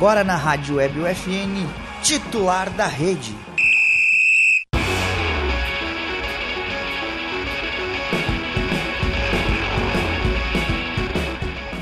[0.00, 1.68] agora na Rádio Web UFN,
[2.02, 3.36] titular da rede.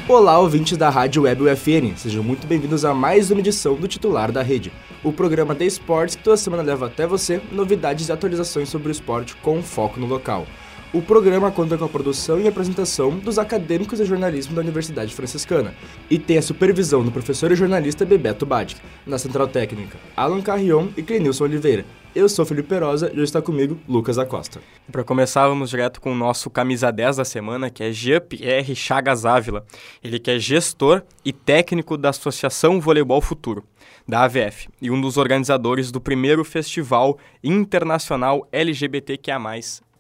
[0.09, 4.33] Olá, ouvintes da Rádio Web UFN, sejam muito bem-vindos a mais uma edição do Titular
[4.33, 4.73] da Rede,
[5.05, 8.91] o programa de esportes que toda semana leva até você novidades e atualizações sobre o
[8.91, 10.45] esporte com foco no local.
[10.91, 15.75] O programa conta com a produção e apresentação dos acadêmicos de jornalismo da Universidade Franciscana
[16.09, 20.89] e tem a supervisão do professor e jornalista Bebeto Badic, na Central Técnica, Alan Carrion
[20.97, 21.85] e Clenilson Oliveira.
[22.15, 24.63] Eu sou Felipe Perosa e hoje está comigo Lucas Acosta.
[24.91, 29.27] Para começar, vamos direto com o nosso camisa 10 da semana, que é Jean-Pierre Chagas
[29.27, 29.67] Ávila.
[30.03, 33.63] Ele que é gestor e técnico da Associação Voleibol Futuro,
[34.09, 39.39] da AVF, e um dos organizadores do primeiro Festival Internacional LGBTQIA+,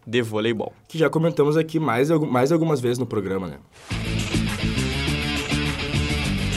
[0.08, 0.72] de voleibol.
[0.88, 3.58] Que já comentamos aqui mais, mais algumas vezes no programa, né?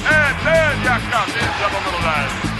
[0.05, 2.51] É dele a camisa número 10.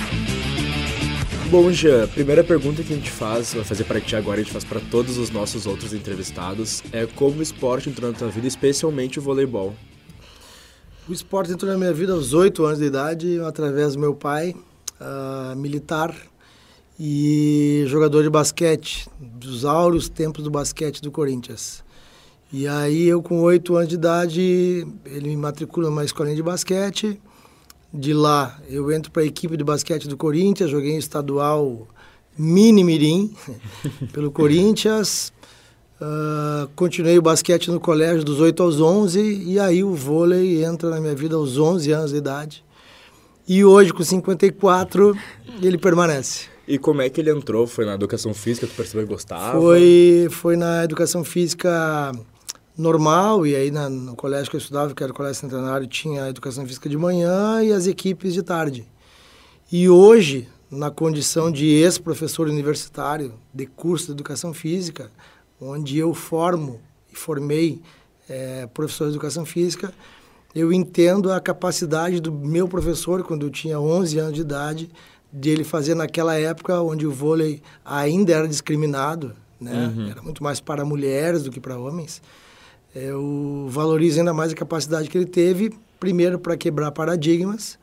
[1.50, 4.53] Bom, Jean, primeira pergunta que a gente faz, vai fazer para ti agora, a gente
[4.53, 8.48] faz para todos os nossos outros entrevistados, é como o esporte entrou na tua vida,
[8.48, 9.76] especialmente o voleibol.
[11.09, 14.55] O esporte entrou na minha vida aos oito anos de idade, através do meu pai,
[15.00, 16.16] uh, militar,
[17.04, 21.84] e jogador de basquete, dos áureos tempos do basquete do Corinthians.
[22.54, 27.20] E aí eu com oito anos de idade, ele me matricula numa escolinha de basquete.
[27.92, 31.88] De lá eu entro para a equipe de basquete do Corinthians, joguei em estadual
[32.38, 33.34] mini mirim
[34.14, 35.34] pelo Corinthians.
[36.00, 40.92] Uh, continuei o basquete no colégio dos 8 aos 11 e aí o vôlei entra
[40.92, 42.64] na minha vida aos 11 anos de idade.
[43.48, 45.18] E hoje, com 54,
[45.64, 46.52] ele permanece.
[46.67, 47.66] E como é que ele entrou?
[47.66, 49.60] Foi na educação física, tu percebeu que gostava?
[49.60, 52.11] Foi, foi na educação física
[52.77, 56.26] normal, e aí na, no colégio que eu estudava, que era o Colégio Centenário, tinha
[56.26, 58.88] a educação física de manhã e as equipes de tarde.
[59.72, 65.11] E hoje, na condição de ex-professor universitário de curso de educação física,
[65.60, 66.80] onde eu formo
[67.11, 67.82] e formei
[68.30, 69.93] é, professor de educação física,
[70.54, 74.89] eu entendo a capacidade do meu professor, quando eu tinha 11 anos de idade,
[75.31, 79.93] de ele fazer naquela época onde o vôlei ainda era discriminado, né?
[79.95, 80.09] Uhum.
[80.09, 82.21] Era muito mais para mulheres do que para homens.
[82.93, 87.80] Eu valorizo ainda mais a capacidade que ele teve, primeiro para quebrar paradigmas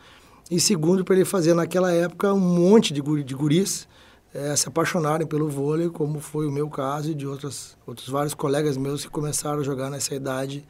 [0.51, 3.89] e segundo para ele fazer naquela época um monte de, de guris
[4.35, 8.35] é, se apaixonarem pelo vôlei, como foi o meu caso e de outros, outros vários
[8.35, 10.67] colegas meus que começaram a jogar nessa idade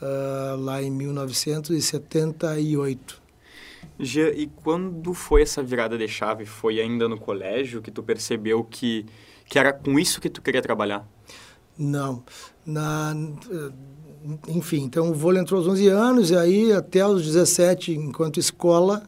[0.00, 3.21] uh, lá em 1978.
[3.98, 6.44] Jean, e quando foi essa virada de chave?
[6.44, 9.06] Foi ainda no colégio que tu percebeu que,
[9.46, 11.06] que era com isso que tu queria trabalhar?
[11.78, 12.22] Não.
[12.64, 13.14] Na,
[14.48, 19.02] enfim, então o vôlei entrou aos 11 anos e aí até os 17, enquanto escola,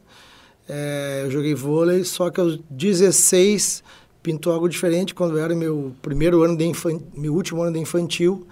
[0.69, 3.83] é, eu joguei vôlei, só que aos 16
[4.23, 6.73] pintou algo diferente quando era meu primeiro ano de
[7.15, 8.47] meu último ano de infantil,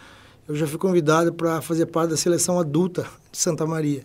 [0.46, 4.04] eu já fui convidado para fazer parte da seleção adulta de Santa Maria.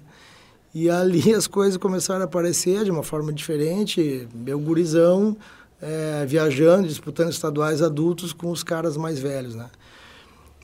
[0.73, 4.27] E ali as coisas começaram a aparecer de uma forma diferente.
[4.33, 5.35] Meu gurizão
[5.81, 9.69] é, viajando, disputando estaduais adultos com os caras mais velhos, né?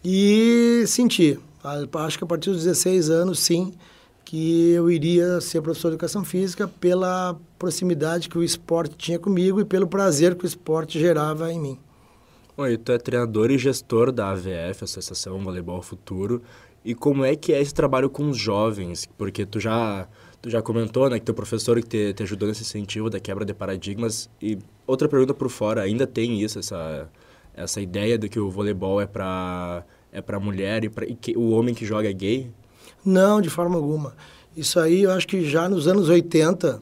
[0.04, 3.74] E senti, acho que a partir dos 16 anos, sim,
[4.26, 9.62] que eu iria ser professor de educação física pela proximidade que o esporte tinha comigo
[9.62, 11.80] e pelo prazer que o esporte gerava em mim.
[12.58, 16.42] Oi, tu é treinador e gestor da AVF, Associação Voleibol Futuro.
[16.86, 19.08] E como é que é esse trabalho com os jovens?
[19.18, 20.08] Porque tu já,
[20.42, 23.46] tu já comentou, né, que teu professor que te, te ajudou nesse incentivo da quebra
[23.46, 24.30] de paradigmas.
[24.42, 27.10] E outra pergunta por fora, ainda tem isso, essa,
[27.54, 30.92] essa ideia de que o voleibol é para é para mulher e,
[31.36, 32.52] o homem que joga é gay?
[33.04, 34.16] Não, de forma alguma.
[34.56, 36.82] Isso aí eu acho que já nos anos 80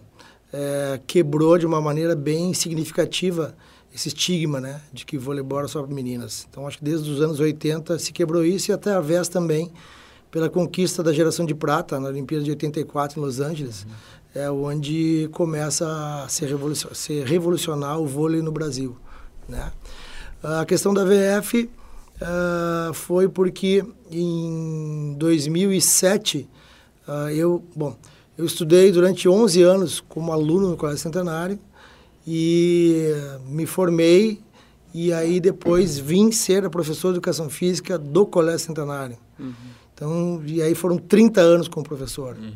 [0.52, 3.56] é, quebrou de uma maneira bem significativa
[3.94, 6.48] esse estigma, né, de que voleibol era só para meninas.
[6.50, 9.72] Então, acho que desde os anos 80 se quebrou isso e até a vez também
[10.30, 14.42] pela conquista da geração de prata na Olimpíada de 84 em Los Angeles, uhum.
[14.42, 18.96] é onde começa a se, revolucionar, revolucionar o vôlei no Brasil,
[19.48, 19.72] né?
[20.42, 21.70] A questão da VF
[22.22, 26.50] uh, foi porque em 2007
[27.08, 27.96] uh, eu, bom,
[28.36, 31.60] eu estudei durante 11 anos como aluno no Colégio Centenário
[32.28, 33.14] e
[33.48, 34.42] me formei
[34.94, 39.18] e aí depois vim ser a professor de educação física do Colégio Centenário.
[39.40, 39.54] Uhum.
[39.94, 42.36] Então, e aí foram 30 anos como professor.
[42.36, 42.54] Uhum.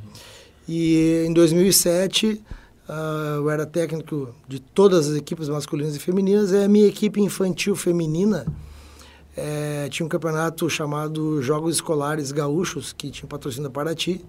[0.67, 2.41] E em 2007, uh,
[2.89, 7.21] ah, eu era técnico de todas as equipes masculinas e femininas, e a minha equipe
[7.21, 8.45] infantil feminina
[9.37, 14.23] é, tinha um campeonato chamado Jogos Escolares Gaúchos, que tinha patrocínio da Paraty,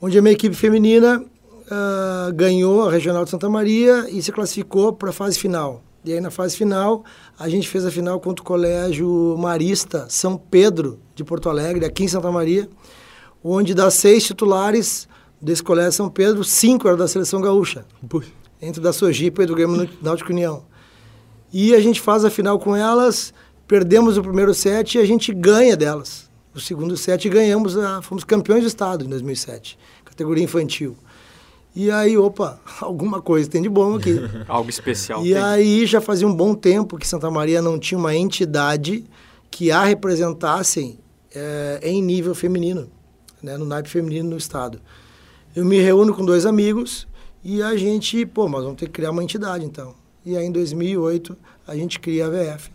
[0.00, 1.24] onde a minha equipe feminina
[1.66, 5.82] uh, ganhou a Regional de Santa Maria e se classificou para a fase final.
[6.04, 7.02] E aí na fase final,
[7.38, 12.04] a gente fez a final contra o Colégio Marista São Pedro de Porto Alegre, aqui
[12.04, 12.68] em Santa Maria,
[13.42, 15.08] onde das seis titulares
[15.40, 17.86] desse Colégio São Pedro, cinco eram da Seleção Gaúcha.
[18.60, 20.64] Entre da Sojipa e do Grêmio Náutico União.
[21.52, 23.32] E a gente faz a final com elas,
[23.66, 26.30] perdemos o primeiro set e a gente ganha delas.
[26.54, 30.96] O segundo set ganhamos, a, fomos campeões do estado em 2007, categoria infantil.
[31.74, 34.16] E aí, opa, alguma coisa tem de bom aqui.
[34.46, 35.24] Algo especial.
[35.24, 35.42] E tem.
[35.42, 39.04] aí já fazia um bom tempo que Santa Maria não tinha uma entidade
[39.50, 40.98] que a representassem
[41.34, 42.88] é, em nível feminino,
[43.42, 44.80] né, no naipe feminino no estado.
[45.54, 47.06] Eu me reúno com dois amigos
[47.42, 49.94] e a gente, pô, mas vamos ter que criar uma entidade então.
[50.24, 51.36] E aí em 2008
[51.66, 52.68] a gente cria a VF,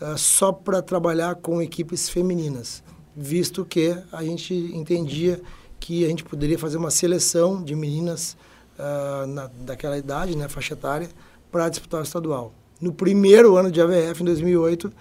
[0.00, 2.82] uh, eh, só para trabalhar com equipes femininas,
[3.16, 5.40] visto que a gente entendia
[5.82, 8.36] que a gente poderia fazer uma seleção de meninas
[8.78, 11.08] uh, na, daquela idade, né, faixa etária,
[11.50, 12.54] para disputar o estadual.
[12.80, 14.92] No primeiro ano de AVF, em 2008, uh,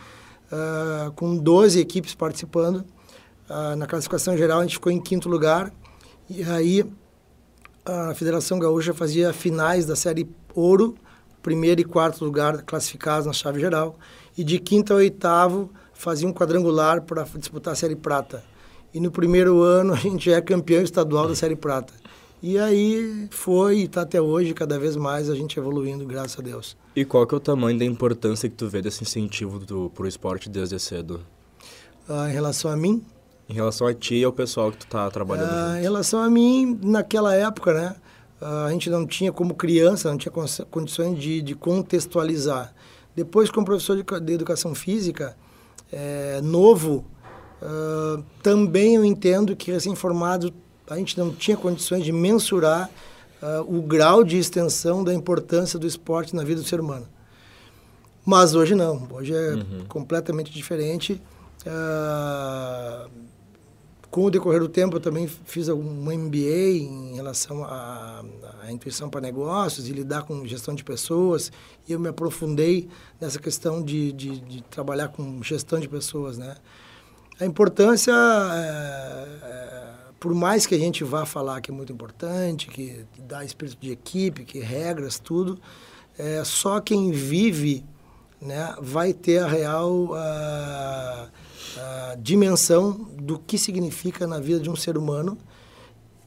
[0.51, 2.83] ah, com 12 equipes participando,
[3.47, 5.71] uh, na classificação geral a gente ficou em quinto lugar,
[6.27, 6.83] e aí
[7.85, 10.95] a Federação Gaúcha fazia finais da série Ouro,
[11.43, 13.99] primeiro e quarto lugar classificados na chave geral,
[14.35, 18.50] e de quinto a oitavo fazia um quadrangular para disputar a série Prata.
[18.93, 21.93] E no primeiro ano a gente é campeão estadual da Série Prata.
[22.43, 26.41] E aí foi e está até hoje, cada vez mais a gente evoluindo, graças a
[26.41, 26.75] Deus.
[26.95, 29.59] E qual que é o tamanho da importância que tu vê desse incentivo
[29.89, 31.21] para o esporte desde cedo?
[32.09, 33.03] Ah, em relação a mim?
[33.47, 36.29] Em relação a ti e ao pessoal que tu está trabalhando ah, Em relação a
[36.29, 37.95] mim, naquela época, né?
[38.41, 40.33] Ah, a gente não tinha, como criança, não tinha
[40.69, 42.73] condições de, de contextualizar.
[43.15, 45.37] Depois, como professor de, de educação física,
[45.91, 47.05] é, novo,
[47.61, 50.51] Uh, também eu entendo que recém-formado
[50.89, 52.89] a gente não tinha condições de mensurar
[53.41, 57.07] uh, o grau de extensão da importância do esporte na vida do ser humano.
[58.25, 59.85] Mas hoje não, hoje é uhum.
[59.87, 61.21] completamente diferente.
[61.65, 63.09] Uh,
[64.11, 68.21] com o decorrer do tempo, eu também fiz um MBA em relação à,
[68.61, 71.49] à intuição para negócios e lidar com gestão de pessoas.
[71.87, 72.89] E eu me aprofundei
[73.21, 76.57] nessa questão de, de, de trabalhar com gestão de pessoas, né?
[77.41, 78.13] A importância,
[78.53, 79.27] é,
[80.19, 83.89] por mais que a gente vá falar que é muito importante, que dá espírito de
[83.91, 85.59] equipe, que regras, tudo,
[86.19, 87.83] é, só quem vive
[88.39, 91.29] né, vai ter a real a,
[91.77, 95.35] a dimensão do que significa na vida de um ser humano,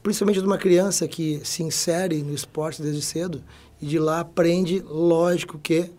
[0.03, 3.41] principalmente de uma criança que se insere no esporte desde cedo
[3.81, 5.89] e de lá aprende, lógico que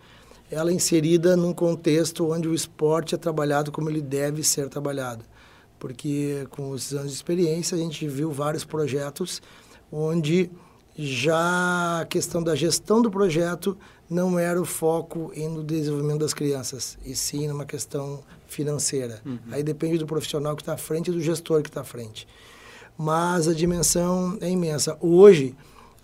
[0.49, 5.23] ela é inserida num contexto onde o esporte é trabalhado como ele deve ser trabalhado.
[5.77, 9.41] Porque com os anos de experiência a gente viu vários projetos
[9.91, 10.49] onde
[10.97, 13.77] já a questão da gestão do projeto
[14.09, 19.21] não era o foco no desenvolvimento das crianças, e sim numa questão financeira.
[19.25, 19.37] Uhum.
[19.51, 22.27] Aí depende do profissional que está à frente e do gestor que está à frente.
[22.97, 24.97] Mas a dimensão é imensa.
[24.99, 25.55] Hoje,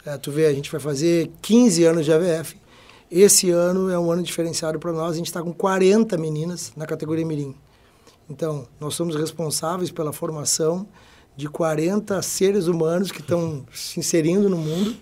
[0.06, 2.56] é, tu vê, a gente vai fazer 15 anos de AVF,
[3.22, 6.88] esse ano é um ano diferenciado para nós, a gente está com 40 meninas na
[6.88, 7.56] categoria Mirim.
[8.28, 10.88] Então, nós somos responsáveis pela formação
[11.36, 14.96] de 40 seres humanos que estão se inserindo no mundo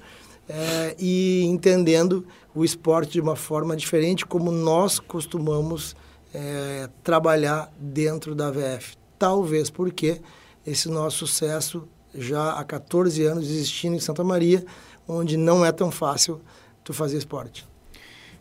[0.49, 5.95] é, e entendendo o esporte de uma forma diferente, como nós costumamos
[6.33, 8.97] é, trabalhar dentro da VF.
[9.17, 10.21] Talvez porque
[10.67, 14.65] esse nosso sucesso já há 14 anos existindo em Santa Maria,
[15.07, 16.41] onde não é tão fácil
[16.83, 17.70] tu fazer esporte.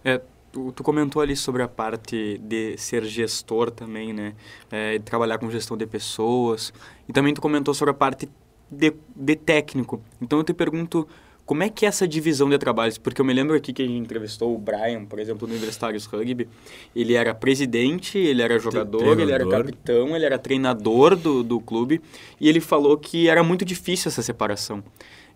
[0.04, 0.20] É,
[0.52, 4.34] tu, tu, comentou ali sobre a parte de ser gestor também, né?
[4.70, 6.72] É, trabalhar com gestão de pessoas.
[7.08, 8.28] E também tu comentou sobre a parte
[8.70, 10.00] de, de técnico.
[10.20, 11.06] Então eu te pergunto,
[11.50, 12.96] como é que é essa divisão de trabalhos?
[12.96, 16.06] Porque eu me lembro aqui que a gente entrevistou o Brian, por exemplo, no Universitários
[16.06, 16.48] Rugby.
[16.94, 19.20] Ele era presidente, ele era jogador, treinador.
[19.20, 22.00] ele era capitão, ele era treinador do, do clube.
[22.40, 24.80] E ele falou que era muito difícil essa separação.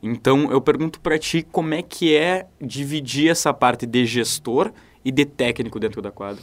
[0.06, 4.70] Então eu pergunto para ti como é que é dividir essa parte de gestor
[5.02, 6.42] e de técnico dentro da quadra.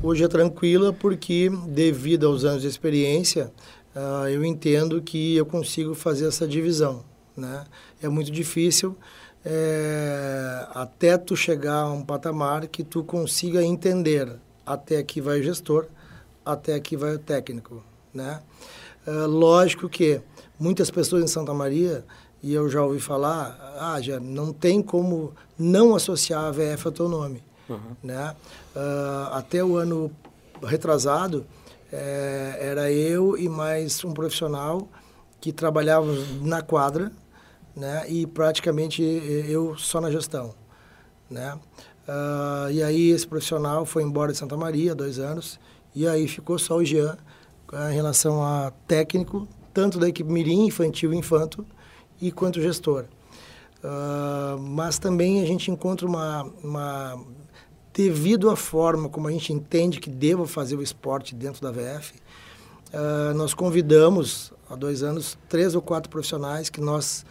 [0.00, 3.52] Hoje é tranquila porque devido aos anos de experiência
[3.96, 7.02] uh, eu entendo que eu consigo fazer essa divisão,
[7.36, 7.64] né?
[8.00, 8.96] É muito difícil
[9.44, 14.32] é, até tu chegar a um patamar que tu consiga entender
[14.64, 15.86] até aqui vai o gestor,
[16.46, 17.82] até aqui vai o técnico,
[18.14, 18.40] né?
[19.04, 20.20] Uh, lógico que
[20.56, 22.04] muitas pessoas em Santa Maria
[22.42, 26.92] e eu já ouvi falar, ah, já não tem como não associar a VF ao
[26.92, 27.42] teu nome.
[27.68, 27.96] Uhum.
[28.02, 28.34] Né?
[28.74, 30.10] Uh, até o ano
[30.62, 31.46] retrasado,
[31.92, 34.88] é, era eu e mais um profissional
[35.40, 37.12] que trabalhávamos na quadra,
[37.76, 38.04] né?
[38.08, 40.54] E praticamente eu só na gestão,
[41.28, 41.58] né?
[42.08, 45.60] Uh, e aí esse profissional foi embora de Santa Maria, dois anos,
[45.94, 47.16] e aí ficou só o Jean
[47.90, 51.64] em relação a técnico, tanto da equipe Mirim, infantil e infanto,
[52.22, 53.04] e quanto gestor.
[53.82, 57.20] Uh, mas também a gente encontra uma, uma,
[57.92, 62.14] devido à forma como a gente entende que deva fazer o esporte dentro da VF,
[62.94, 67.26] uh, nós convidamos há dois anos três ou quatro profissionais que nós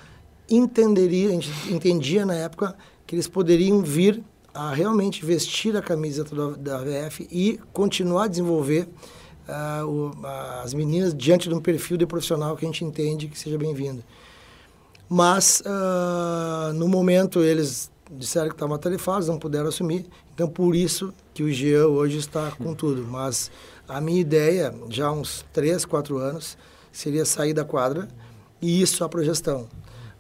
[0.50, 2.76] entenderia, a gente entendia na época
[3.08, 4.22] que eles poderiam vir
[4.54, 8.90] a realmente vestir a camisa da, da VF e continuar a desenvolver
[9.48, 10.28] uh, o,
[10.62, 14.04] as meninas diante de um perfil de profissional que a gente entende que seja bem-vindo.
[15.14, 20.06] Mas, uh, no momento, eles disseram que estavam atarefados, não puderam assumir.
[20.34, 23.06] Então, por isso que o Jean hoje está com tudo.
[23.06, 23.52] Mas
[23.90, 26.58] a minha ideia, já há uns 3, 4 anos,
[26.94, 28.08] seria sair da quadra
[28.62, 29.68] e ir só para gestão.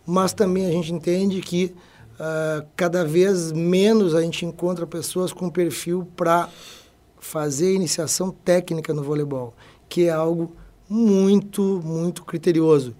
[0.05, 1.73] Mas também a gente entende que
[2.19, 6.49] uh, cada vez menos a gente encontra pessoas com perfil para
[7.17, 9.53] fazer iniciação técnica no voleibol,
[9.87, 10.53] que é algo
[10.89, 12.93] muito, muito criterioso.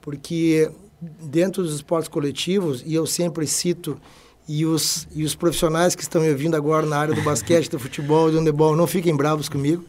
[0.00, 0.68] Porque
[1.00, 4.00] dentro dos esportes coletivos, e eu sempre cito,
[4.46, 7.78] e os, e os profissionais que estão me ouvindo agora na área do basquete, do
[7.78, 9.84] futebol, do handebol, não fiquem bravos comigo,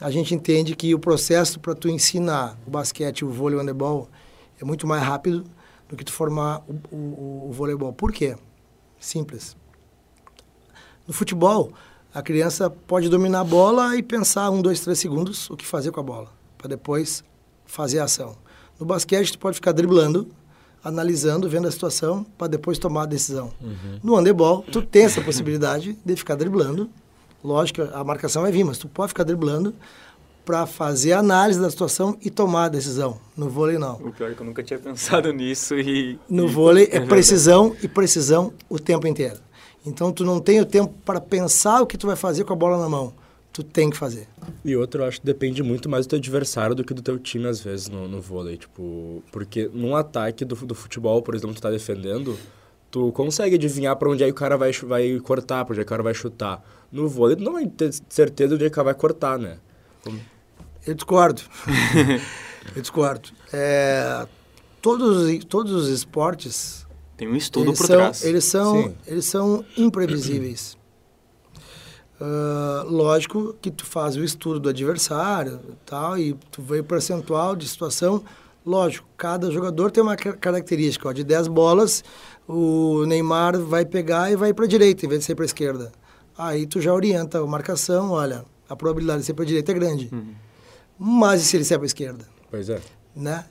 [0.00, 4.08] a gente entende que o processo para tu ensinar o basquete, o vôlei, o handebol,
[4.60, 5.44] é muito mais rápido
[5.88, 7.92] do que tu formar o, o, o voleibol.
[7.92, 8.36] Por quê?
[8.98, 9.56] Simples.
[11.06, 11.72] No futebol,
[12.12, 15.90] a criança pode dominar a bola e pensar um, dois, três segundos o que fazer
[15.90, 17.22] com a bola, para depois
[17.66, 18.36] fazer a ação.
[18.78, 20.28] No basquete, tu pode ficar driblando,
[20.82, 23.50] analisando, vendo a situação, para depois tomar a decisão.
[23.60, 24.00] Uhum.
[24.02, 26.90] No handebol, tu tem essa possibilidade de ficar driblando.
[27.42, 29.74] Lógico, a marcação vai vir, mas tu pode ficar driblando
[30.44, 33.18] para fazer a análise da situação e tomar a decisão.
[33.36, 33.94] No vôlei, não.
[33.94, 36.18] O pior é que eu nunca tinha pensado nisso e...
[36.28, 39.38] No vôlei é precisão e precisão o tempo inteiro.
[39.86, 42.56] Então tu não tem o tempo para pensar o que tu vai fazer com a
[42.56, 43.12] bola na mão.
[43.54, 44.26] Tu tem que fazer.
[44.64, 47.16] E outro, eu acho que depende muito mais do teu adversário do que do teu
[47.20, 48.56] time, às vezes, no, no vôlei.
[48.56, 52.36] Tipo, porque num ataque do, do futebol, por exemplo, tu tá defendendo,
[52.90, 55.88] tu consegue adivinhar para onde aí o cara vai, vai cortar, para onde aí o
[55.88, 56.64] cara vai chutar.
[56.90, 59.58] No vôlei, tu não vai ter certeza de onde é o cara vai cortar, né?
[60.02, 60.20] Como...
[60.84, 61.40] Eu discordo.
[62.74, 63.28] eu discordo.
[63.52, 64.26] É,
[64.82, 66.84] todos, todos os esportes
[67.16, 68.24] tem um estudo por são, trás.
[68.24, 70.76] Eles são, eles são imprevisíveis.
[72.20, 77.56] Uh, lógico que tu faz o estudo do adversário tal, e tu vê o percentual
[77.56, 78.22] de situação.
[78.64, 81.08] Lógico, cada jogador tem uma característica.
[81.08, 82.02] Ó, de 10 bolas,
[82.48, 85.46] o Neymar vai pegar e vai para a direita, em vez de ser para a
[85.46, 85.92] esquerda.
[86.36, 89.74] Aí tu já orienta a marcação, olha, a probabilidade de ser para a direita é
[89.74, 90.08] grande.
[90.12, 90.34] Uhum.
[90.98, 92.24] Mas e se ele ser para a esquerda?
[92.50, 92.80] Pois é.
[93.14, 93.44] Né?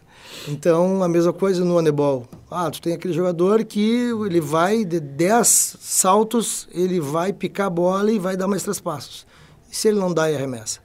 [0.48, 2.27] Então, a mesma coisa no handebol.
[2.50, 7.70] Ah, tu tem aquele jogador que ele vai de 10 saltos, ele vai picar a
[7.70, 9.25] bola e vai dar mais três passos.
[9.72, 10.80] E se ele não dá, e arremessa.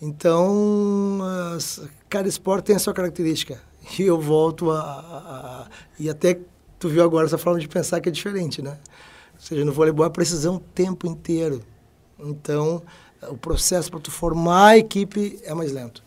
[0.00, 1.20] Então,
[2.08, 3.60] cada esporte tem a sua característica.
[3.98, 5.66] E eu volto a, a, a,
[5.98, 6.38] E até
[6.78, 8.78] tu viu agora essa forma de pensar que é diferente, né?
[9.34, 11.62] Ou seja, no voleibol é precisão o tempo inteiro.
[12.18, 12.80] Então,
[13.28, 16.02] o processo para tu formar a equipe é mais lento.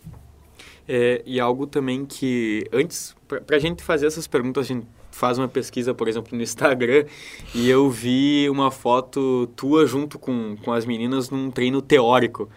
[0.87, 5.37] É, e algo também que, antes, para a gente fazer essas perguntas, a gente faz
[5.37, 7.05] uma pesquisa, por exemplo, no Instagram,
[7.53, 12.49] e eu vi uma foto tua junto com, com as meninas num treino teórico.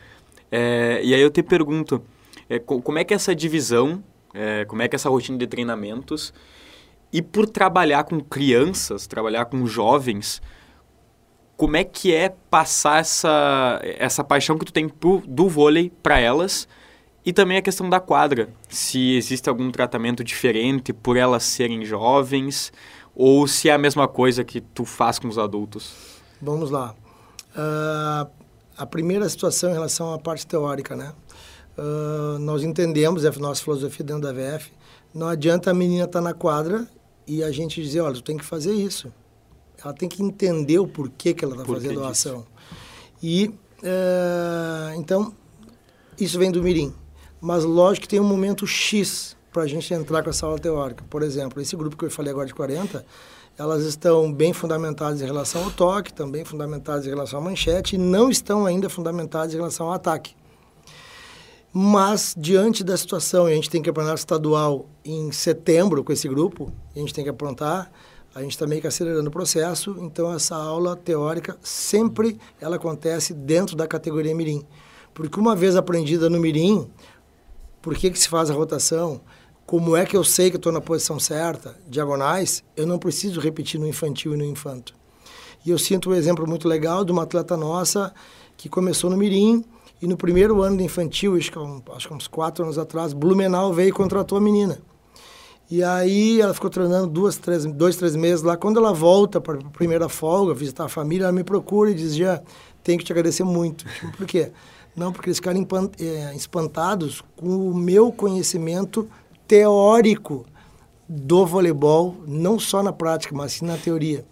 [0.50, 2.02] É, e aí eu te pergunto,
[2.48, 4.02] é, como é que é essa divisão,
[4.34, 6.34] é, como é que é essa rotina de treinamentos,
[7.12, 10.42] e por trabalhar com crianças, trabalhar com jovens,
[11.56, 16.18] como é que é passar essa, essa paixão que tu tem pro, do vôlei para
[16.18, 16.68] elas
[17.28, 22.72] e também a questão da quadra, se existe algum tratamento diferente por elas serem jovens
[23.14, 25.92] ou se é a mesma coisa que tu faz com os adultos.
[26.40, 26.94] Vamos lá.
[27.50, 28.30] Uh,
[28.78, 31.12] a primeira situação em relação à parte teórica, né?
[31.76, 34.72] Uh, nós entendemos, é a nossa filosofia dentro da VF,
[35.12, 36.88] não adianta a menina estar tá na quadra
[37.26, 39.12] e a gente dizer, olha, tu tem que fazer isso.
[39.84, 42.46] Ela tem que entender o porquê que ela está fazendo a ação.
[43.22, 43.48] E,
[43.82, 45.34] uh, então,
[46.18, 46.94] isso vem do mirim.
[47.40, 51.04] Mas lógico que tem um momento X para a gente entrar com essa aula teórica.
[51.08, 53.04] Por exemplo, esse grupo que eu falei agora de 40,
[53.56, 57.98] elas estão bem fundamentadas em relação ao toque, também fundamentadas em relação à manchete, e
[57.98, 60.36] não estão ainda fundamentadas em relação ao ataque.
[61.72, 66.98] Mas, diante da situação, a gente tem campeonato estadual em setembro com esse grupo, a
[66.98, 67.90] gente tem que aprontar,
[68.34, 73.34] a gente está meio que acelerando o processo, então essa aula teórica sempre ela acontece
[73.34, 74.64] dentro da categoria Mirim.
[75.12, 76.88] Porque uma vez aprendida no Mirim,
[77.88, 79.22] por que, que se faz a rotação,
[79.64, 83.80] como é que eu sei que estou na posição certa, diagonais, eu não preciso repetir
[83.80, 84.92] no infantil e no infanto.
[85.64, 88.12] E eu sinto um exemplo muito legal de uma atleta nossa
[88.58, 89.64] que começou no Mirim
[90.02, 91.58] e no primeiro ano de infantil, acho que,
[91.96, 94.78] acho que uns quatro anos atrás, Blumenau veio e contratou a menina.
[95.70, 98.54] E aí ela ficou treinando duas, três, dois, três meses lá.
[98.54, 102.14] Quando ela volta para a primeira folga, visitar a família, ela me procura e diz,
[102.14, 102.42] já,
[102.82, 103.86] tenho que te agradecer muito.
[104.14, 104.52] Por quê?
[104.98, 105.66] Não, porque eles ficaram
[106.00, 109.08] é, espantados com o meu conhecimento
[109.46, 110.44] teórico
[111.08, 114.26] do voleibol, não só na prática, mas sim na teoria.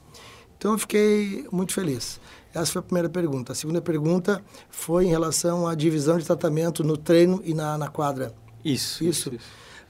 [0.58, 2.20] Então eu fiquei muito feliz.
[2.52, 3.52] Essa foi a primeira pergunta.
[3.52, 7.88] A segunda pergunta foi em relação à divisão de tratamento no treino e na, na
[7.88, 8.34] quadra.
[8.64, 9.04] Isso.
[9.04, 9.34] Isso.
[9.34, 9.46] isso.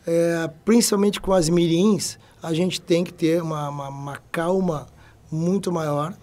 [0.06, 4.87] É, principalmente com as mirins, a gente tem que ter uma, uma, uma, calma
[5.30, 6.14] muito maior,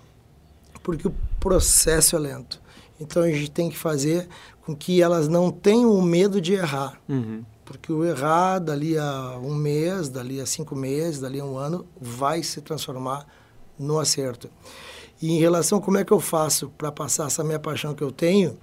[0.81, 2.61] porque o processo é lento.
[2.99, 4.27] Então a gente tem que fazer
[4.65, 6.99] com que elas não tenham medo de errar.
[7.07, 7.43] Uhum.
[7.65, 11.85] Porque o errar dali a um mês, dali a cinco meses, dali a um ano,
[11.99, 13.25] vai se transformar
[13.79, 14.49] no acerto.
[15.21, 18.03] E em relação a como é que eu faço para passar essa minha paixão que
[18.03, 18.57] eu tenho,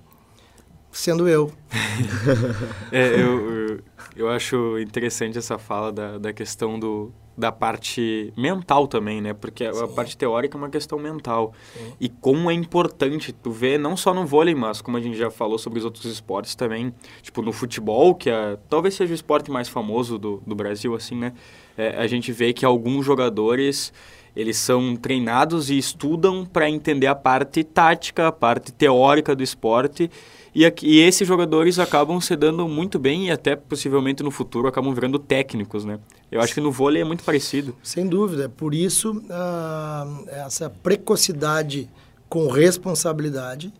[0.92, 1.50] sendo eu.
[2.92, 3.80] é, eu, eu,
[4.16, 9.32] eu, acho interessante essa fala da, da questão do, da parte mental também, né?
[9.32, 9.82] Porque Sim.
[9.82, 11.52] a parte teórica é uma questão mental.
[11.72, 11.92] Sim.
[12.00, 15.30] E como é importante tu ver, não só no vôlei, mas como a gente já
[15.30, 19.50] falou sobre os outros esportes também, tipo no futebol, que é, talvez seja o esporte
[19.50, 21.32] mais famoso do, do Brasil, assim, né?
[21.76, 23.92] É, a gente vê que alguns jogadores
[24.34, 30.10] eles são treinados e estudam para entender a parte tática, a parte teórica do esporte.
[30.54, 34.66] E, aqui, e esses jogadores acabam se dando muito bem e até possivelmente no futuro
[34.66, 35.98] acabam virando técnicos, né?
[36.30, 37.76] Eu acho que no vôlei é muito parecido.
[37.82, 38.48] Sem dúvida.
[38.48, 41.88] Por isso, uh, essa precocidade
[42.28, 43.72] com responsabilidade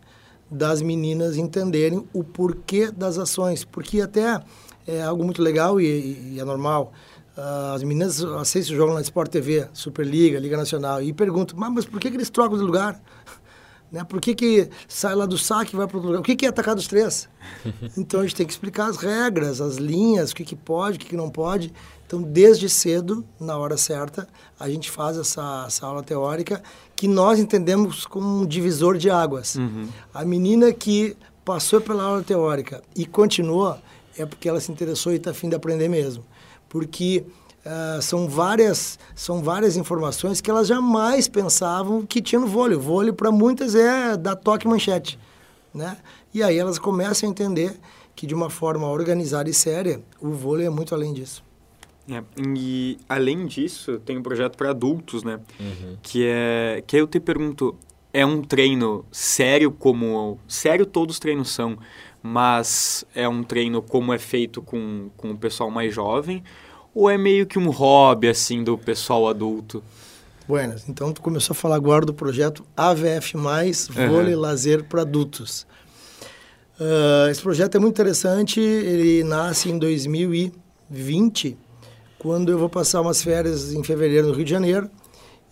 [0.51, 3.65] das meninas entenderem o porquê das ações.
[3.65, 4.41] Porque até
[4.87, 6.93] é algo muito legal e, e é normal.
[7.37, 11.85] Uh, as meninas assistem o jogo na Sport TV, Superliga, Liga Nacional, e perguntam, mas
[11.85, 13.01] por que, que eles trocam de lugar?
[13.91, 14.05] Né?
[14.05, 16.21] Por que, que sai lá do saque e vai para outro lugar?
[16.21, 17.29] O que, que é atacar dos três?
[17.97, 21.01] então a gente tem que explicar as regras, as linhas, o que, que pode, o
[21.01, 21.73] que, que não pode.
[22.07, 26.63] Então, desde cedo, na hora certa, a gente faz essa, essa aula teórica
[26.97, 29.55] que nós entendemos como um divisor de águas.
[29.55, 29.89] Uhum.
[30.13, 33.79] A menina que passou pela aula teórica e continuou
[34.19, 36.25] é porque ela se interessou e está afim de aprender mesmo
[36.71, 37.25] porque
[37.65, 42.77] uh, são, várias, são várias informações que elas jamais pensavam que tinha no vôlei.
[42.77, 45.19] O vôlei, para muitas, é dar toque manchete.
[45.73, 45.97] Né?
[46.35, 47.79] E aí elas começam a entender
[48.15, 51.43] que, de uma forma organizada e séria, o vôlei é muito além disso.
[52.11, 52.23] É,
[52.57, 55.39] e além disso, tem um projeto para adultos, né?
[55.61, 55.97] Uhum.
[56.03, 57.77] Que é que eu te pergunto,
[58.13, 61.79] é um treino sério como sério todos os treinos são,
[62.21, 66.43] mas é um treino como é feito com, com o pessoal mais jovem?
[66.95, 69.83] Ou é meio que um hobby, assim, do pessoal adulto?
[70.47, 70.89] Buenas.
[70.89, 73.37] Então, tu começou a falar agora do projeto AVF+,
[74.09, 74.41] Vôlei uhum.
[74.41, 75.67] Lazer para Adultos.
[76.81, 81.57] Uh, esse projeto é muito interessante, ele nasce em 2020,
[82.19, 84.91] quando eu vou passar umas férias em fevereiro no Rio de Janeiro,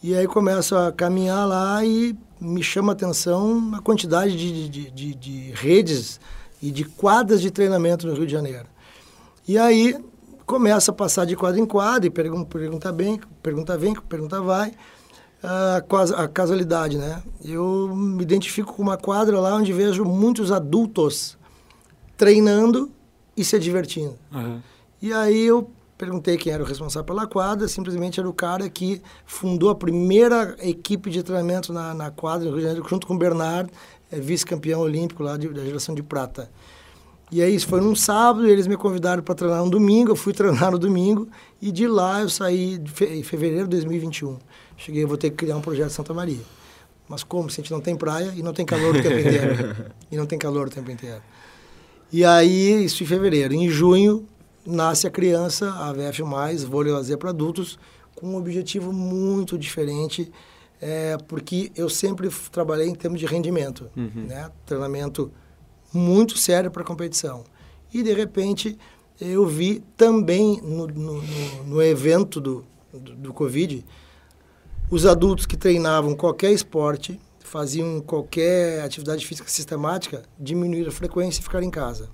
[0.03, 4.91] e aí começo a caminhar lá e me chama a atenção a quantidade de, de,
[4.91, 6.19] de, de redes
[6.63, 8.67] e de quadras de treinamento no Rio de Janeiro.
[9.47, 9.97] E aí
[10.49, 14.73] começa a passar de quadra em quadra e pergunta, pergunta bem, pergunta vem, pergunta vai,
[15.43, 15.85] a,
[16.17, 17.23] a casualidade, né?
[17.45, 21.37] Eu me identifico com uma quadra lá onde vejo muitos adultos
[22.17, 22.91] treinando
[23.37, 24.19] e se divertindo.
[24.33, 24.61] Uhum.
[25.03, 29.03] E aí eu perguntei quem era o responsável pela quadra, simplesmente era o cara que
[29.27, 32.51] fundou a primeira equipe de treinamento na, na quadra
[32.89, 33.71] junto com o Bernard,
[34.11, 36.51] é vice-campeão olímpico lá de, da geração de prata.
[37.31, 40.33] E aí, isso foi num sábado, eles me convidaram para treinar no domingo, eu fui
[40.33, 41.29] treinar no domingo,
[41.61, 44.39] e de lá eu saí em fevereiro de 2021.
[44.77, 46.41] Cheguei, vou ter que criar um projeto Santa Maria.
[47.09, 47.51] Mas como?
[47.51, 49.77] Se a gente não tem praia e não tem calor o tempo inteiro.
[50.11, 51.21] e não tem calor o tempo inteiro.
[52.13, 53.55] E aí, isso em fevereiro.
[53.55, 54.27] Em junho,
[54.65, 56.23] nasce a criança, a VF+,
[56.67, 57.79] Vôlei Lazer para Adultos,
[58.15, 60.31] com um objetivo muito diferente,
[60.81, 64.27] é, porque eu sempre trabalhei em termos de rendimento, uhum.
[64.27, 64.51] né?
[64.67, 65.31] Treinamento
[65.93, 67.45] muito sério para competição.
[67.93, 68.79] E, de repente,
[69.21, 73.85] eu vi também no, no, no, no evento do, do, do, Covid,
[74.91, 81.43] os adultos que treinavam qualquer esporte, faziam qualquer atividade física sistemática, diminuir a frequência e
[81.43, 82.11] ficar em casa.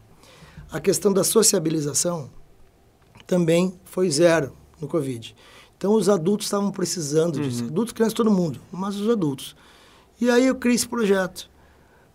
[0.71, 2.31] A questão da sociabilização
[3.27, 5.35] também foi zero no Covid.
[5.77, 7.65] Então, os adultos estavam precisando disso.
[7.65, 7.69] Uhum.
[7.69, 9.57] Adultos, crianças, todo mundo, mas os adultos.
[10.21, 11.51] E aí eu criei esse projeto.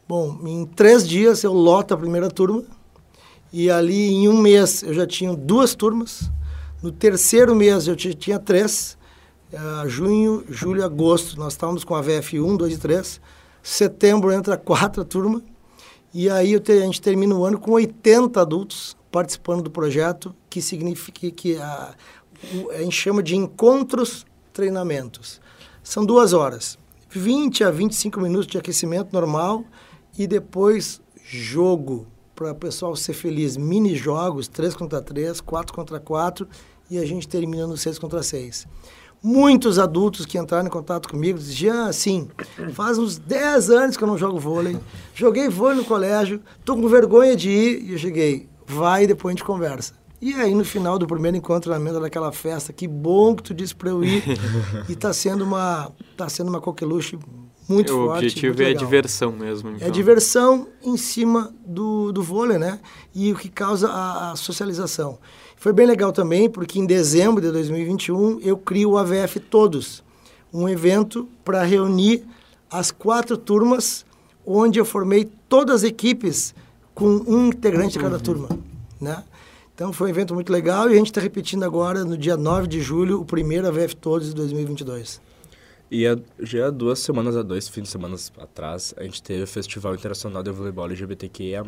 [0.09, 2.63] Bom, em três dias eu loto a primeira turma.
[3.53, 6.31] E ali, em um mês, eu já tinha duas turmas.
[6.81, 8.97] No terceiro mês eu tinha três,
[9.53, 13.21] uh, junho, julho, agosto, nós estávamos com a VF 1, 2 e 3.
[13.61, 15.43] Setembro entra quatro turma.
[16.11, 20.59] E aí te, a gente termina o ano com 80 adultos participando do projeto, que
[20.59, 21.93] significa que a,
[22.71, 25.39] a gente chama de encontros treinamentos.
[25.83, 26.79] São duas horas,
[27.11, 29.63] 20 a 25 minutos de aquecimento normal
[30.19, 32.05] e depois jogo
[32.35, 33.55] para o pessoal ser feliz.
[33.55, 36.45] Mini jogos, 3 contra 3, 4 contra 4
[36.91, 38.67] e a gente termina no 6 contra 6.
[39.23, 42.29] Muitos adultos que entraram em contato comigo diziam, assim,
[42.73, 44.77] faz uns 10 anos que eu não jogo vôlei,
[45.13, 49.33] joguei vôlei no colégio, tô com vergonha de ir, e eu cheguei, vai e depois
[49.33, 49.93] a gente conversa.
[50.21, 53.89] E aí, no final do primeiro encontro daquela festa, que bom que tu disse para
[53.89, 54.23] eu ir,
[54.87, 57.19] e tá sendo uma, tá sendo uma coqueluche
[57.69, 58.09] muito o forte.
[58.09, 59.69] O objetivo é a diversão mesmo.
[59.69, 59.87] Então.
[59.87, 62.79] É diversão em cima do, do vôlei, né?
[63.13, 65.19] E o que causa a, a socialização.
[65.55, 70.03] Foi bem legal também, porque em dezembro de 2021 eu crio o AVF Todos,
[70.51, 72.25] um evento para reunir
[72.71, 74.05] as quatro turmas,
[74.45, 76.55] onde eu formei todas as equipes
[76.95, 78.21] com um integrante de cada uhum.
[78.21, 78.49] turma,
[78.99, 79.23] né?
[79.75, 82.67] Então foi um evento muito legal e a gente está repetindo agora no dia 9
[82.67, 85.21] de julho o primeiro AVF Todos de 2022.
[85.91, 86.03] E
[86.39, 89.95] já há duas semanas, há dois fins de semana atrás, a gente teve o Festival
[89.95, 91.63] Internacional de Voleibol LGBTQIA+.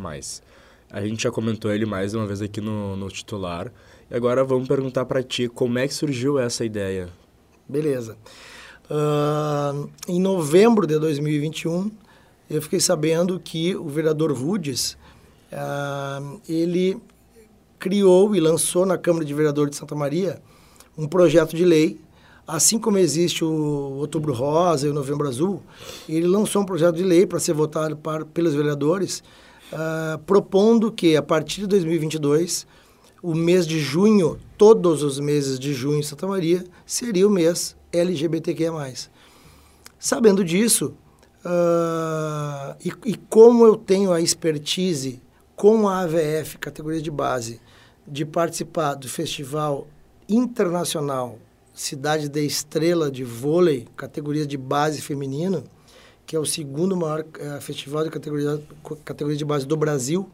[0.91, 3.71] A gente já comentou ele mais uma vez aqui no, no titular.
[4.09, 7.09] E agora vamos perguntar para ti como é que surgiu essa ideia.
[7.67, 8.17] Beleza.
[8.89, 11.89] Uh, em novembro de 2021,
[12.49, 14.97] eu fiquei sabendo que o vereador Rudes,
[15.53, 17.01] uh, ele
[17.79, 20.41] criou e lançou na Câmara de Vereadores de Santa Maria
[20.97, 21.99] um projeto de lei,
[22.51, 25.61] assim como existe o Outubro Rosa e o Novembro Azul,
[26.07, 29.23] ele lançou um projeto de lei para ser votado para, pelos vereadores,
[29.71, 32.67] uh, propondo que, a partir de 2022,
[33.23, 37.73] o mês de junho, todos os meses de junho em Santa Maria, seria o mês
[37.93, 38.71] LGBTQIA+.
[39.97, 40.93] Sabendo disso,
[41.45, 45.21] uh, e, e, como eu tenho a expertise
[45.55, 47.61] com a AVF, categoria de base,
[48.05, 49.87] de participar do Festival
[50.27, 51.37] Internacional
[51.81, 55.63] Cidade da Estrela de Vôlei, categoria de base feminino,
[56.27, 58.61] que é o segundo maior uh, festival de categoria,
[59.03, 60.29] categoria de base do Brasil.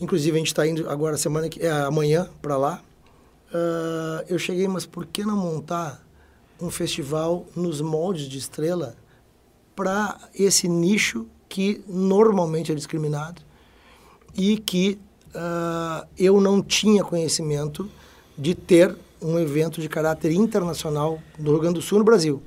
[0.00, 2.82] Inclusive, a gente está indo agora, semana que, é, amanhã, para lá.
[3.52, 6.04] Uh, eu cheguei, mas por que não montar
[6.60, 8.96] um festival nos moldes de estrela
[9.76, 13.42] para esse nicho que normalmente é discriminado
[14.34, 17.88] e que uh, eu não tinha conhecimento
[18.36, 22.40] de ter um evento de caráter internacional no Rio Grande do Sul, no Brasil.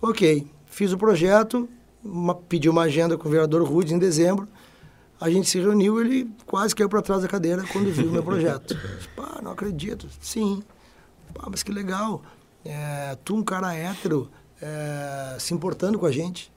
[0.00, 1.68] Ok, fiz o projeto,
[2.04, 4.46] uma, pedi uma agenda com o vereador Rudes em dezembro,
[5.20, 8.22] a gente se reuniu, ele quase caiu para trás da cadeira quando viu o meu
[8.22, 8.76] projeto.
[9.16, 10.08] Pá, não acredito.
[10.20, 10.62] Sim.
[11.34, 12.22] Pá, mas que legal.
[12.64, 14.30] É, tu, um cara hétero,
[14.62, 16.52] é, se importando com a gente.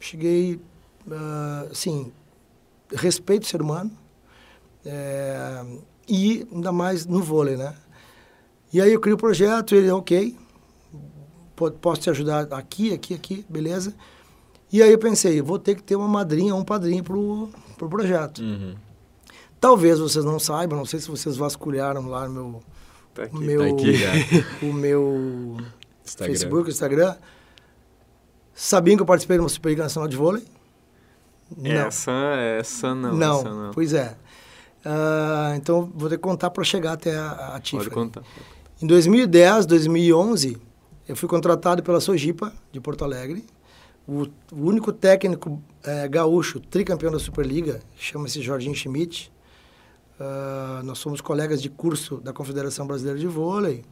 [0.00, 0.60] Cheguei,
[1.06, 2.12] uh, assim,
[2.92, 3.92] respeito o ser humano.
[4.84, 5.64] É,
[6.08, 7.76] e ainda mais no vôlei, né?
[8.72, 10.36] E aí eu criei o projeto, ele, ok,
[11.80, 13.94] posso te ajudar aqui, aqui, aqui, beleza.
[14.72, 18.40] E aí eu pensei, vou ter que ter uma madrinha, um padrinho pro, pro projeto.
[18.40, 18.74] Uhum.
[19.60, 22.62] Talvez vocês não saibam, não sei se vocês vasculharam lá no meu,
[23.12, 25.56] tá aqui, meu, tá aqui, o meu
[26.04, 26.32] Instagram.
[26.32, 27.16] Facebook, Instagram.
[28.54, 30.44] Sabiam que eu participei de uma Superliga Nacional de Vôlei?
[31.56, 31.70] Não.
[31.70, 32.12] Essa,
[32.58, 33.14] essa não.
[33.14, 33.70] Não, essa não.
[33.72, 34.16] pois é.
[34.84, 38.22] Uh, então, vou ter que contar para chegar até a, a Pode contar.
[38.82, 40.56] Em 2010, 2011,
[41.06, 43.44] eu fui contratado pela Sojipa, de Porto Alegre.
[44.08, 49.30] O, o único técnico é, gaúcho, tricampeão da Superliga, chama-se Jorginho Schmidt.
[50.18, 53.84] Uh, nós somos colegas de curso da Confederação Brasileira de Vôlei.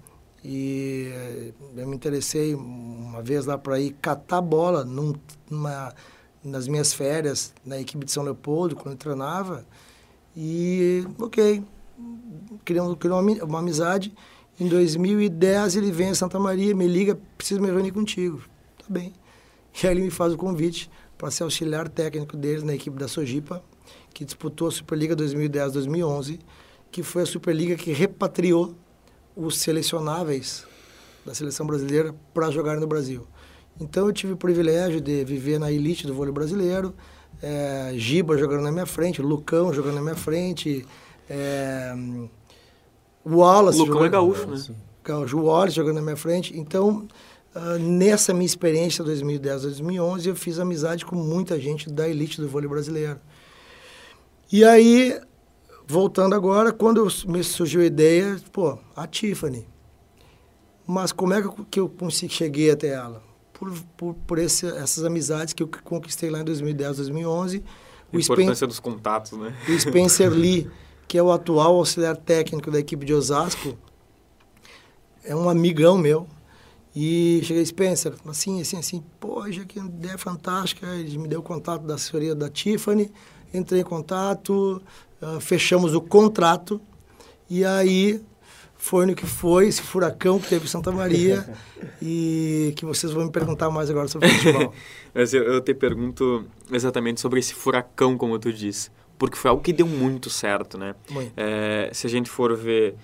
[0.42, 5.12] E eh, eu me interessei uma vez lá para ir catar bola num,
[5.50, 5.92] numa,
[6.42, 9.66] nas minhas férias na equipe de São Leopoldo, quando eu treinava.
[10.34, 11.62] E, ok,
[12.64, 14.14] criamos, criamos uma, uma amizade.
[14.60, 18.40] Em 2010 ele vem a Santa Maria, me liga, preciso me reunir contigo.
[18.78, 19.12] Tá bem.
[19.80, 23.06] E aí ele me faz o convite para ser auxiliar técnico deles na equipe da
[23.06, 23.62] Sojipa,
[24.12, 26.40] que disputou a Superliga 2010-2011,
[26.90, 28.74] que foi a Superliga que repatriou
[29.36, 30.66] os selecionáveis
[31.24, 33.26] da seleção brasileira para jogar no Brasil.
[33.80, 36.92] Então eu tive o privilégio de viver na elite do vôlei brasileiro,
[37.40, 40.84] é, Giba jogando na minha frente, Lucão jogando na minha frente,
[41.30, 41.94] é,
[43.28, 43.80] o Wallace.
[43.80, 44.56] O Lucão é gaúcho, né?
[45.34, 46.56] O Wallace jogando na minha frente.
[46.58, 47.06] Então,
[47.54, 52.48] uh, nessa minha experiência 2010, 2011, eu fiz amizade com muita gente da elite do
[52.48, 53.18] vôlei brasileiro.
[54.52, 55.18] E aí,
[55.86, 59.66] voltando agora, quando me surgiu a ideia, pô, a Tiffany.
[60.86, 63.22] Mas como é que eu, que eu consegui, cheguei até ela?
[63.52, 67.58] Por, por, por esse, essas amizades que eu conquistei lá em 2010, 2011.
[68.12, 69.54] A O Spen- importância dos contatos, né?
[69.68, 70.70] o Spencer Lee,
[71.08, 73.76] que é o atual auxiliar técnico da equipe de Osasco,
[75.24, 76.26] é um amigão meu.
[76.94, 81.42] E cheguei, Spencer, assim, assim, assim, pô, já que ideia fantástica, ele me deu o
[81.42, 83.10] contato da assessoria da Tiffany,
[83.54, 84.82] entrei em contato,
[85.22, 86.80] ah, fechamos o contrato,
[87.48, 88.20] e aí
[88.76, 91.48] foi no que foi, esse furacão que teve em Santa Maria,
[92.02, 94.74] e que vocês vão me perguntar mais agora sobre o futebol.
[95.14, 98.90] Mas eu, eu te pergunto exatamente sobre esse furacão, como tu disse.
[99.18, 100.94] Porque foi algo que deu muito certo, né?
[101.10, 101.32] Muito.
[101.36, 102.94] É, se a gente for ver,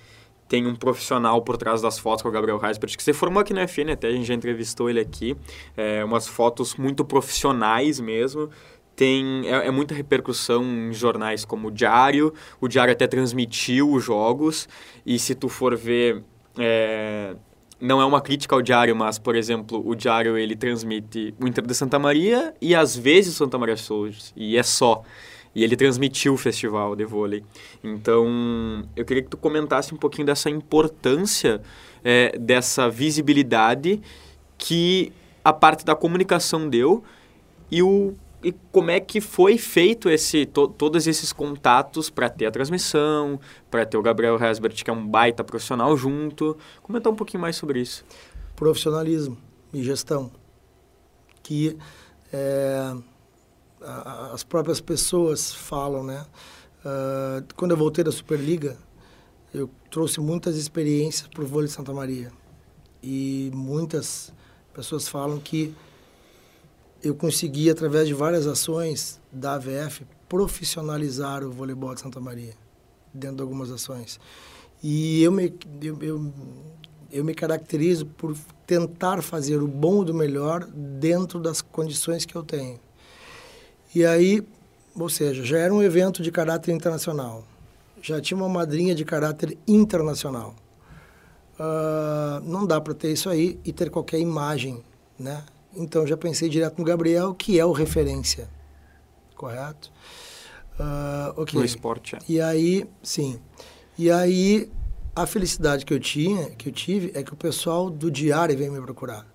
[0.47, 3.41] tem um profissional por trás das fotos, que é o Gabriel Heisbert, que você formou
[3.41, 5.35] aqui na FN, até a gente já entrevistou ele aqui.
[5.75, 8.49] É, umas fotos muito profissionais mesmo.
[8.95, 12.33] Tem, é, é muita repercussão em jornais como o Diário.
[12.61, 14.69] O Diário até transmitiu os jogos.
[15.05, 16.23] E se tu for ver...
[16.57, 17.35] é,
[17.79, 21.65] não é uma crítica ao Diário, mas, por exemplo, o Diário ele transmite o Inter
[21.65, 25.03] de Santa Maria e às vezes Santa Maria Soldiers, e é só.
[25.55, 27.43] E ele transmitiu o festival de vôlei.
[27.81, 31.61] Então, eu queria que tu comentasse um pouquinho dessa importância
[32.03, 34.01] é, dessa visibilidade
[34.57, 35.13] que
[35.43, 37.03] a parte da comunicação deu
[37.71, 38.13] e, o,
[38.43, 43.39] e como é que foi feito esse, to, todos esses contatos para ter a transmissão,
[43.71, 46.57] para ter o Gabriel Hasbert, que é um baita profissional, junto.
[46.83, 48.03] Comentar um pouquinho mais sobre isso.
[48.55, 49.37] profissionalismo
[49.73, 50.31] e gestão
[51.45, 51.77] que
[52.33, 52.95] é,
[54.33, 56.25] as próprias pessoas falam, né?
[56.85, 58.77] Ah, quando eu voltei da Superliga,
[59.53, 62.31] eu trouxe muitas experiências para o vôlei de Santa Maria
[63.01, 64.31] e muitas
[64.73, 65.73] pessoas falam que
[67.01, 72.53] eu consegui através de várias ações da AVF profissionalizar o voleibol de Santa Maria
[73.13, 74.19] dentro de algumas ações
[74.83, 76.33] e eu me eu, eu,
[77.11, 78.35] eu me caracterizo por
[78.67, 82.79] tentar fazer o bom do melhor dentro das condições que eu tenho.
[83.95, 84.45] E aí,
[84.93, 87.45] ou seja, já era um evento de caráter internacional.
[88.01, 90.53] Já tinha uma madrinha de caráter internacional.
[91.57, 94.83] Ah, não dá para ter isso aí e ter qualquer imagem,
[95.17, 95.43] né?
[95.73, 98.49] Então já pensei direto no Gabriel, que é o referência,
[99.33, 99.91] correto?
[100.77, 101.57] Ah, ok.
[101.57, 102.19] No esporte, é.
[102.27, 103.39] E aí, sim.
[103.97, 104.69] E aí,
[105.15, 108.73] a felicidade que eu tinha, que eu tive, é que o pessoal do diário veio
[108.73, 109.25] me procurar.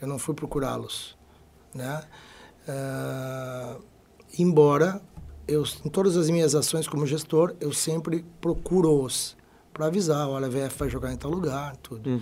[0.00, 1.16] Eu não fui procurá-los,
[1.72, 2.02] né?
[2.68, 3.76] Ah,
[4.38, 5.00] embora
[5.46, 9.36] eu, em todas as minhas ações como gestor, eu sempre procuro-os
[9.72, 12.10] para avisar, olha, a VF vai jogar em tal lugar, tudo.
[12.10, 12.20] Uhum.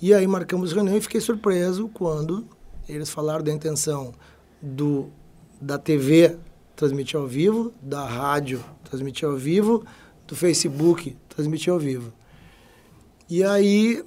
[0.00, 2.46] E aí marcamos reunião e fiquei surpreso quando
[2.88, 4.12] eles falaram da intenção
[4.60, 5.10] do
[5.60, 6.36] da TV
[6.74, 9.84] transmitir ao vivo, da rádio transmitir ao vivo,
[10.26, 12.12] do Facebook transmitir ao vivo.
[13.28, 14.04] E aí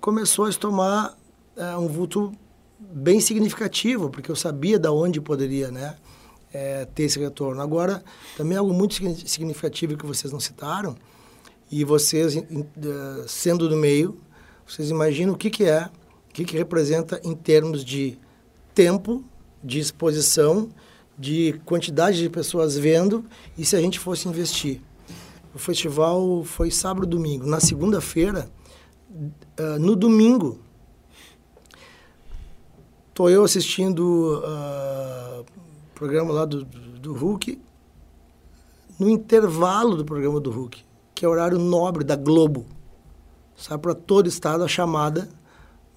[0.00, 1.16] começou a se tomar
[1.56, 2.32] eh, um vulto
[2.90, 5.96] bem significativo, porque eu sabia da onde poderia, né,
[6.52, 7.60] eh, ter esse retorno.
[7.60, 8.02] Agora,
[8.36, 10.96] também algo muito signi- significativo que vocês não citaram,
[11.70, 12.36] e vocês,
[13.26, 14.18] sendo do meio,
[14.66, 15.88] vocês imaginam o que, que é,
[16.28, 18.18] o que, que representa em termos de
[18.74, 19.24] tempo,
[19.64, 20.68] de exposição,
[21.18, 23.24] de quantidade de pessoas vendo,
[23.56, 24.80] e se a gente fosse investir.
[25.54, 27.46] O festival foi sábado e domingo.
[27.46, 28.50] Na segunda-feira,
[29.56, 30.58] ah, no domingo,
[33.14, 34.42] tô eu assistindo
[35.40, 35.44] o
[35.94, 37.60] programa lá do, do, Hulk,
[38.98, 40.82] no intervalo do programa do Hulk,
[41.14, 42.66] que é horário nobre da Globo.
[43.56, 45.28] Sai para todo o estado a chamada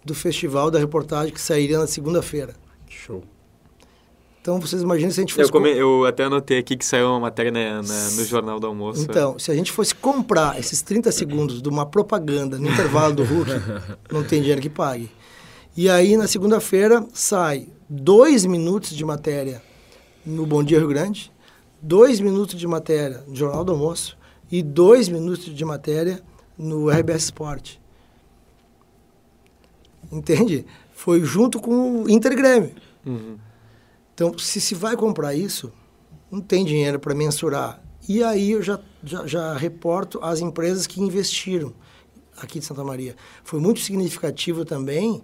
[0.04, 2.54] do festival, da reportagem que sairia na segunda-feira.
[2.88, 3.24] Show.
[4.42, 5.48] Então, vocês imaginam se a gente fosse...
[5.48, 8.68] Eu, come- eu até anotei aqui que saiu uma matéria na- na- no Jornal do
[8.68, 9.02] Almoço.
[9.02, 13.24] Então, se a gente fosse comprar esses 30 segundos de uma propaganda no intervalo do
[13.24, 13.50] Hulk,
[14.14, 15.10] não tem dinheiro que pague.
[15.78, 19.62] E aí, na segunda-feira, sai dois minutos de matéria
[20.26, 21.34] no Bom Dia Rio Grande,
[21.82, 24.18] dois minutos de matéria no Jornal do Almoço
[24.50, 26.24] e dois minutos de matéria
[26.58, 27.76] no RBS Sport.
[30.10, 30.66] Entende?
[30.94, 32.72] Foi junto com o Inter Grêmio.
[33.06, 33.38] Uhum.
[34.14, 35.74] Então, se se vai comprar isso,
[36.32, 37.84] não tem dinheiro para mensurar.
[38.08, 41.74] E aí eu já, já, já reporto as empresas que investiram
[42.38, 43.14] aqui de Santa Maria.
[43.44, 45.22] Foi muito significativo também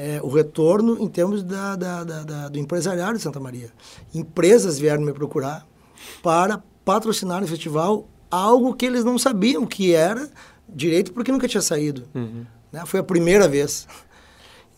[0.00, 3.72] eh, o retorno em termos da, da, da- do empresariado de Santa Maria.
[4.14, 5.66] Empresas vieram me procurar
[6.22, 10.30] para patrocinar no festival algo que eles não sabiam que era
[10.68, 12.04] direito porque nunca tinha saído.
[12.14, 12.46] Uhum.
[12.70, 12.82] né?
[12.86, 13.88] Foi a primeira vez.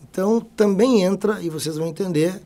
[0.03, 2.41] Então, também entra, e vocês vão entender,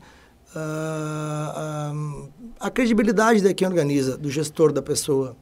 [0.54, 5.34] ah, ah, a credibilidade de quem organiza, do gestor da pessoa.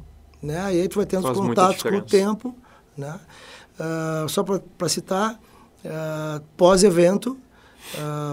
[0.42, 0.74] né?
[0.74, 2.54] E aí tu vai tendo Faz os contatos com o tempo,
[2.96, 3.18] né?
[3.78, 5.40] Ah, só para citar,
[5.84, 7.36] ah, pós-evento,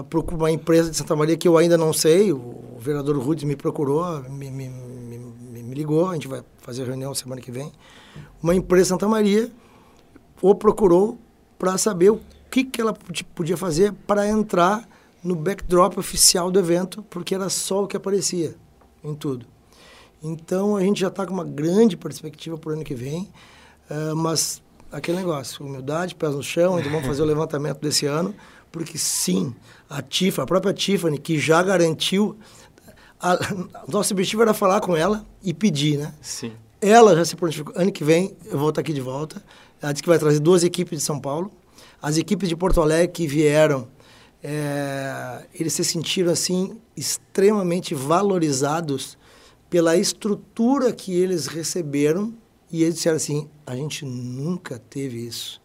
[0.08, 2.38] procuro uma empresa de Santa Maria que eu ainda não sei, o,
[2.78, 7.40] vereador Rudes me procurou, me, me, me, me- ligou, a gente vai fazer reunião semana
[7.40, 7.72] que vem.
[8.42, 9.50] Uma empresa de Santa Maria
[10.40, 11.16] o procurou
[11.58, 14.86] para saber o que, que ela pod- podia fazer para entrar
[15.22, 18.54] no backdrop oficial do evento, porque era só o que aparecia
[19.04, 19.46] em tudo.
[20.22, 23.28] Então a gente já está com uma grande perspectiva para o ano que vem,
[23.88, 24.60] ah, mas
[24.92, 28.34] aquele negócio, humildade, pés no chão, ainda vamos fazer o levantamento desse ano,
[28.70, 29.54] porque sim,
[29.88, 32.36] a Tifa, a própria Tiffany, que já garantiu,
[33.20, 33.38] a,
[33.88, 36.14] nosso objetivo era falar com ela e pedir, né?
[36.20, 36.52] Sim.
[36.80, 37.72] Ela já se prontificou.
[37.76, 39.42] Ano que vem eu vou estar aqui de volta.
[39.80, 41.50] Ela disse que vai trazer duas equipes de São Paulo.
[42.00, 43.86] As equipes de Porto Alegre que vieram,
[44.42, 49.16] é, eles se sentiram assim extremamente valorizados
[49.70, 52.34] pela estrutura que eles receberam
[52.72, 55.60] e eles disseram assim: a gente nunca teve isso.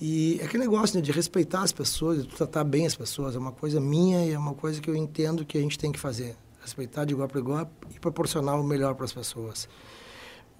[0.00, 3.38] E é aquele negócio né, de respeitar as pessoas, de tratar bem as pessoas, é
[3.38, 5.98] uma coisa minha e é uma coisa que eu entendo que a gente tem que
[6.00, 6.36] fazer.
[6.60, 9.68] Respeitar de igual para igual e proporcionar o melhor para as pessoas.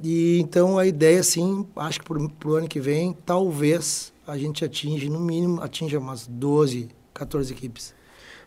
[0.03, 4.65] E então a ideia, sim, acho que para o ano que vem, talvez a gente
[4.65, 7.95] atinge, no mínimo, atinja umas 12, 14 equipes.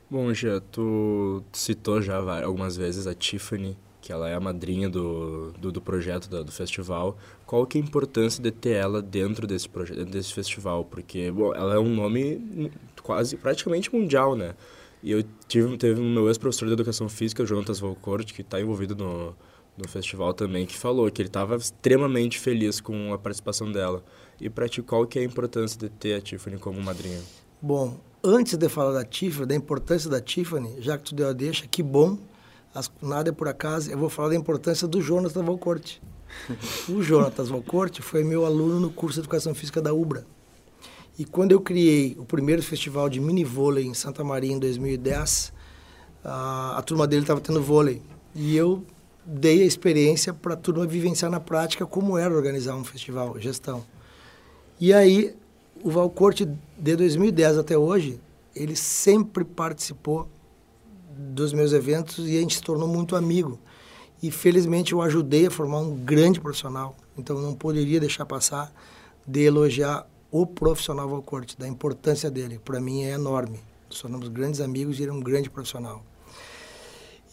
[0.09, 5.53] Bom, Gia, tu citou já algumas vezes a Tiffany, que ela é a madrinha do,
[5.53, 7.17] do, do projeto do festival.
[7.45, 10.83] Qual que é a importância de ter ela dentro desse projeto, dentro desse festival?
[10.83, 12.69] Porque, bom, ela é um nome
[13.01, 14.55] quase, praticamente mundial, né?
[15.01, 18.59] E eu tive, teve o meu ex-professor de Educação Física, o Jonatas Valcourt, que está
[18.59, 19.33] envolvido no,
[19.77, 24.03] no festival também, que falou que ele estava extremamente feliz com a participação dela.
[24.39, 27.21] E para ti, qual que é a importância de ter a Tiffany como madrinha?
[27.61, 31.33] Bom, antes de falar da Tiffany, da importância da Tiffany, já que tu deu a
[31.33, 32.17] deixa, que bom,
[32.73, 36.01] as- nada é por acaso, eu vou falar da importância do Jonatas Valcorte.
[36.89, 40.25] o Jonatas Valcorte foi meu aluno no curso de Educação Física da UBRA.
[41.17, 45.53] E quando eu criei o primeiro festival de mini vôlei em Santa Maria em 2010,
[46.23, 48.01] a, a turma dele estava tendo vôlei.
[48.33, 48.83] E eu
[49.23, 53.85] dei a experiência para a turma vivenciar na prática como era organizar um festival, gestão.
[54.79, 55.35] E aí,
[55.83, 58.19] o Valcorte, de 2010 até hoje,
[58.55, 60.27] ele sempre participou
[61.17, 63.59] dos meus eventos e a gente se tornou muito amigo.
[64.21, 66.95] E felizmente eu ajudei a formar um grande profissional.
[67.17, 68.73] Então eu não poderia deixar passar
[69.27, 72.59] de elogiar o profissional Valcorte, da importância dele.
[72.63, 73.59] Para mim é enorme.
[73.89, 76.03] Nos tornamos grandes amigos e ele é um grande profissional.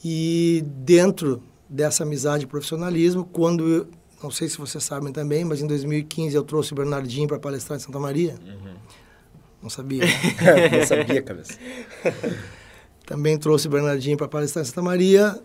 [0.05, 3.89] E dentro dessa amizade e profissionalismo, quando eu,
[4.23, 7.79] não sei se vocês sabem também, mas em 2015 eu trouxe o Bernardinho para palestrar
[7.79, 8.37] em Santa Maria.
[9.63, 10.05] Não sabia.
[10.05, 10.13] né?
[10.79, 11.59] Não sabia, cabeça.
[13.11, 15.37] Também trouxe o Bernardinho para palestrar em Santa Maria.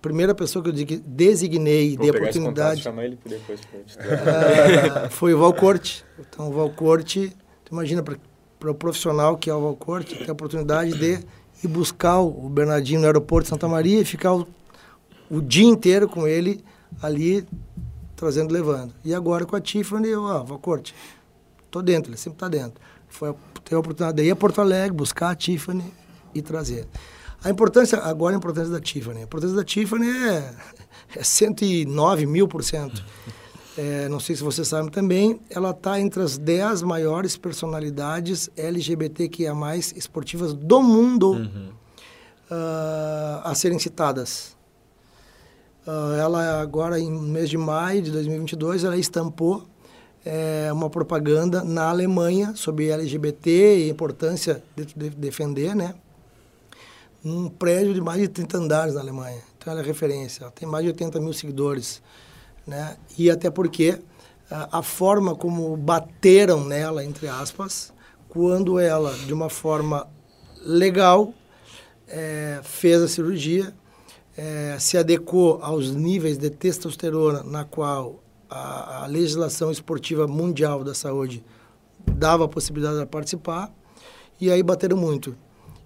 [0.00, 3.60] Primeira pessoa que eu designei e dei a oportunidade chamar ele depois
[3.96, 6.04] ah, foi o Valcorte.
[6.18, 7.32] Então, o Valcorte,
[7.70, 11.24] imagina, para o profissional que é o Valcorte, ter a oportunidade de
[11.62, 14.48] ir buscar o Bernardinho no aeroporto de Santa Maria e ficar o,
[15.30, 16.64] o dia inteiro com ele
[17.00, 17.46] ali,
[18.16, 18.92] trazendo levando.
[19.04, 20.92] E agora com a Tiffany, eu, ó, Valcorte,
[21.70, 22.82] tô dentro, ele sempre está dentro.
[23.08, 23.32] Foi
[23.64, 26.01] ter a oportunidade de ir a Porto Alegre, buscar a Tiffany
[26.34, 26.86] e trazer.
[27.44, 29.20] A importância, agora a importância da Tiffany.
[29.20, 30.54] A importância da Tiffany é,
[31.16, 33.04] é 109 mil por cento.
[33.74, 39.54] É, não sei se vocês sabem também, ela está entre as 10 maiores personalidades LGBTQIA+,
[39.96, 41.72] esportivas do mundo
[42.50, 44.54] ah, a serem citadas.
[45.86, 49.66] Ah, ela agora, em mês de maio de 2022, ela estampou
[50.24, 55.94] eh, uma propaganda na Alemanha sobre LGBT e a importância de, de defender, né?
[57.22, 59.40] Num prédio de mais de 30 andares na Alemanha.
[59.56, 60.44] Então ela é referência.
[60.44, 62.02] Ela tem mais de 80 mil seguidores,
[62.66, 62.96] né?
[63.16, 64.00] E até porque
[64.50, 67.92] a, a forma como bateram nela, entre aspas,
[68.28, 70.08] quando ela, de uma forma
[70.64, 71.32] legal,
[72.08, 73.74] eh, fez a cirurgia,
[74.36, 80.94] eh, se adequou aos níveis de testosterona na qual a, a legislação esportiva mundial da
[80.94, 81.44] saúde
[82.06, 83.72] dava a possibilidade de participar,
[84.40, 85.36] e aí bateram muito.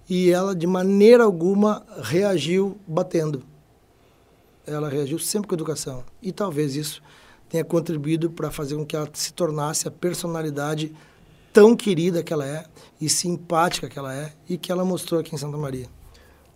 [0.08, 3.42] E ela, de maneira alguma, reagiu batendo.
[4.66, 6.04] Ela reagiu sempre com educação.
[6.22, 7.02] E talvez isso
[7.48, 10.94] tenha contribuído para fazer com que ela se tornasse a personalidade
[11.52, 12.64] tão querida que ela é
[13.00, 15.86] e simpática que ela é e que ela mostrou aqui em Santa Maria.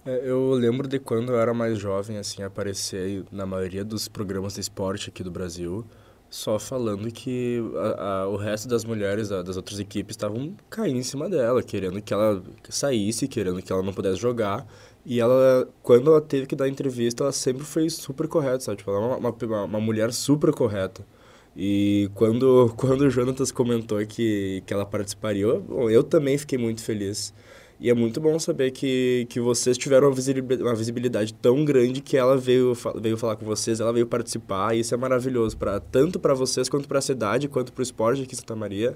[0.04, 4.54] É, eu lembro de quando eu era mais jovem, assim, aparecer na maioria dos programas
[4.54, 5.84] de esporte aqui do Brasil,
[6.30, 10.98] Só falando que a, a, o resto das mulheres da, das outras equipes estavam caindo
[10.98, 14.64] em cima dela, querendo que ela saísse, querendo que ela não pudesse jogar.
[15.04, 18.78] E ela, quando ela teve que dar entrevista, ela sempre foi super correta, sabe?
[18.78, 21.04] Tipo, ela é uma, uma, uma mulher super correta.
[21.56, 26.82] E quando, quando o Jonatas comentou que, que ela participaria, eu, eu também fiquei muito
[26.82, 27.34] feliz.
[27.80, 32.02] E é muito bom saber que, que vocês tiveram uma visibilidade, uma visibilidade tão grande
[32.02, 35.80] que ela veio, veio falar com vocês, ela veio participar, e isso é maravilhoso, pra,
[35.80, 38.94] tanto para vocês, quanto para a cidade, quanto para o esporte aqui em Santa Maria.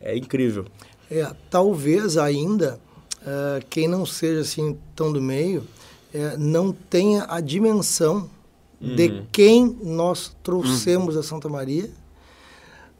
[0.00, 0.64] É incrível.
[1.08, 2.80] É, talvez ainda,
[3.22, 8.28] uh, quem não seja assim tão do meio, uh, não tenha a dimensão
[8.80, 8.96] uhum.
[8.96, 11.20] de quem nós trouxemos uhum.
[11.20, 11.88] a Santa Maria,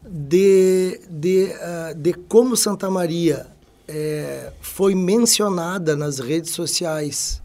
[0.00, 3.52] de, de, uh, de como Santa Maria
[3.86, 7.42] é, foi mencionada nas redes sociais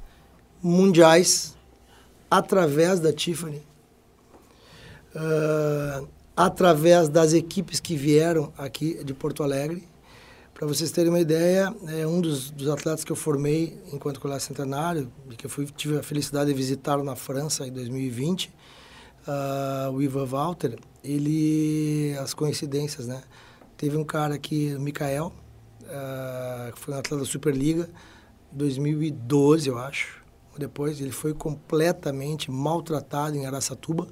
[0.62, 1.58] mundiais
[2.30, 3.62] através da Tiffany,
[5.16, 9.88] uh, através das equipes que vieram aqui de Porto Alegre.
[10.54, 14.40] Para vocês terem uma ideia, é um dos, dos atletas que eu formei enquanto colar
[14.40, 18.52] centenário, que eu fui, tive a felicidade de visitá-lo na França em 2020, uh,
[19.28, 23.24] ah, o Ivan Walter, ele, as coincidências, né?
[23.78, 25.32] Teve um cara aqui, o Mikael,
[25.90, 27.90] uh, foi um atleta da Superliga,
[28.52, 30.20] 2012, eu acho.
[30.58, 34.08] Depois ele foi completamente maltratado em Araçatuba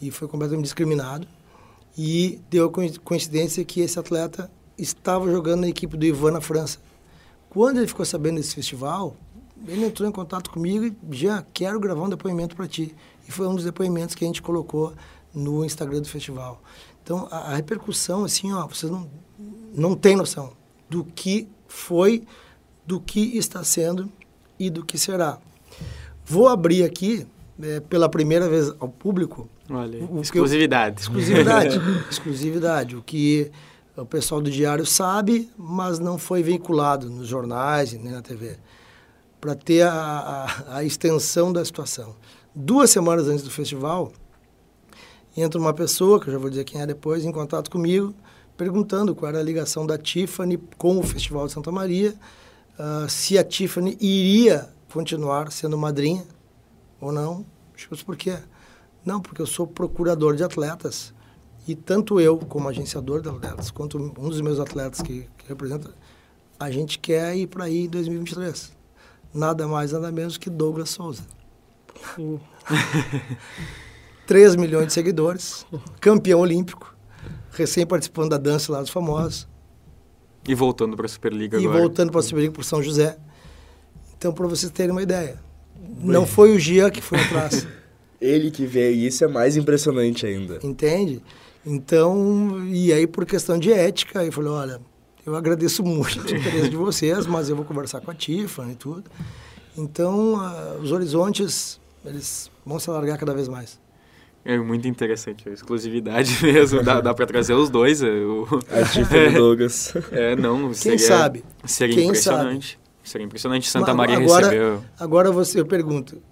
[0.00, 1.26] e foi completamente discriminado.
[1.98, 6.78] E deu a coincidência que esse atleta estava jogando na equipe do Ivan na França.
[7.48, 9.16] Quando ele ficou sabendo desse festival,
[9.66, 12.94] ele entrou em contato comigo e já quero gravar um depoimento para ti.
[13.26, 14.92] E foi um dos depoimentos que a gente colocou
[15.34, 16.62] no Instagram do festival.
[17.02, 19.10] Então a, a repercussão, assim, ó, vocês não,
[19.74, 20.52] não têm noção
[20.88, 22.22] do que foi,
[22.86, 24.10] do que está sendo
[24.58, 25.38] e do que será.
[26.24, 27.26] Vou abrir aqui,
[27.60, 29.48] é, pela primeira vez ao público...
[29.68, 30.96] Olha, o, exclusividade.
[30.96, 31.80] Eu, exclusividade.
[32.10, 32.96] exclusividade.
[32.96, 33.50] O que
[33.96, 38.56] o pessoal do Diário sabe, mas não foi veiculado nos jornais nem na TV.
[39.40, 42.14] Para ter a, a, a extensão da situação.
[42.54, 44.12] Duas semanas antes do festival,
[45.36, 48.14] entra uma pessoa, que eu já vou dizer quem é depois, em contato comigo,
[48.56, 52.14] perguntando qual era a ligação da Tiffany com o Festival de Santa Maria,
[52.78, 56.24] uh, se a Tiffany iria continuar sendo madrinha
[57.00, 57.44] ou não.
[57.90, 58.38] Eu por quê?
[59.04, 61.14] Não, porque eu sou procurador de atletas
[61.68, 65.90] e tanto eu, como agenciador de atletas, quanto um dos meus atletas que, que representa,
[66.58, 68.72] a gente quer ir para aí em 2023.
[69.34, 71.24] Nada mais, nada menos que Douglas Souza.
[74.26, 75.66] 3 milhões de seguidores,
[76.00, 76.95] campeão olímpico,
[77.56, 79.48] recém participando da dança lá dos famosos.
[80.48, 81.78] E voltando para a Superliga e agora.
[81.78, 83.16] E voltando para a Superliga por São José.
[84.16, 85.38] Então, para vocês terem uma ideia,
[85.98, 87.66] não foi o Gia que foi atrás.
[88.20, 90.58] Ele que veio, e isso é mais impressionante ainda.
[90.62, 91.22] Entende?
[91.64, 94.80] Então, e aí por questão de ética, eu falei, olha,
[95.26, 98.76] eu agradeço muito o interesse de vocês, mas eu vou conversar com a Tiffany e
[98.76, 99.04] tudo.
[99.76, 103.78] Então, uh, os horizontes, eles vão se alargar cada vez mais.
[104.48, 108.00] É muito interessante, a exclusividade mesmo, dá, dá para trazer os dois.
[108.00, 108.46] É, o...
[108.70, 109.92] A Tiffany Douglas.
[110.12, 111.44] É, não, Quem seria, sabe?
[111.64, 112.78] Seria Quem impressionante.
[112.78, 112.86] Sabe?
[113.02, 114.84] Seria impressionante Santa Maria agora, recebeu...
[115.00, 116.22] Agora você, eu pergunto,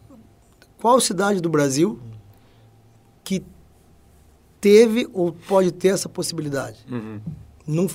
[0.80, 1.98] qual cidade do Brasil
[3.24, 3.42] que
[4.60, 6.78] teve ou pode ter essa possibilidade?
[6.88, 7.20] Uhum.
[7.66, 7.88] Num,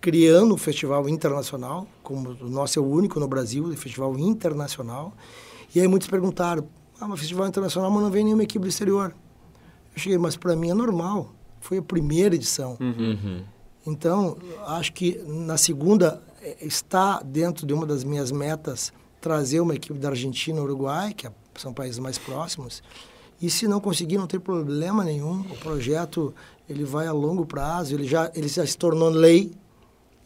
[0.00, 5.12] criando um festival internacional, como o nosso é o único no Brasil, um festival internacional,
[5.74, 6.66] e aí muitos perguntaram,
[6.98, 9.14] ah, mas festival internacional, mas não vem nenhuma equipe do exterior.
[9.94, 11.34] Eu cheguei, mas para mim é normal.
[11.60, 12.76] Foi a primeira edição.
[12.80, 13.42] Uhum.
[13.86, 14.36] Então,
[14.66, 19.98] acho que na segunda eh, está dentro de uma das minhas metas trazer uma equipe
[19.98, 22.82] da Argentina e Uruguai, que é, são países mais próximos.
[23.40, 25.40] E se não conseguir, não tem problema nenhum.
[25.40, 26.34] O projeto
[26.68, 27.94] ele vai a longo prazo.
[27.94, 29.52] Ele já ele já se tornou lei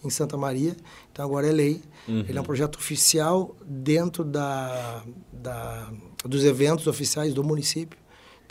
[0.04, 0.76] em Santa Maria.
[1.12, 1.80] Então agora é lei.
[2.08, 2.24] Uhum.
[2.28, 5.02] Ele é um projeto oficial dentro da,
[5.32, 5.90] da
[6.24, 7.98] dos eventos oficiais do município.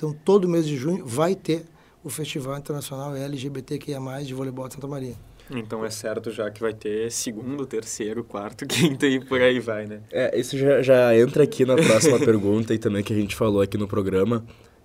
[0.03, 1.63] Então, todo mês de junho vai ter
[2.03, 5.13] o Festival Internacional LGBTQIA+, de Voleibol de Santa Maria.
[5.49, 9.85] Então é certo já que vai ter segundo, terceiro, quarto, quinto e por aí vai,
[9.85, 10.01] né?
[10.11, 13.61] É, isso já, já entra aqui na próxima pergunta e também que a gente falou
[13.61, 14.43] aqui no programa.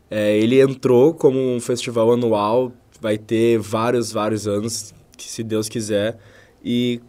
[0.09, 5.69] É, ele entrou como um festival anual, vai ter vários, vários anos, que se Deus
[5.69, 6.17] quiser.
[6.63, 7.01] E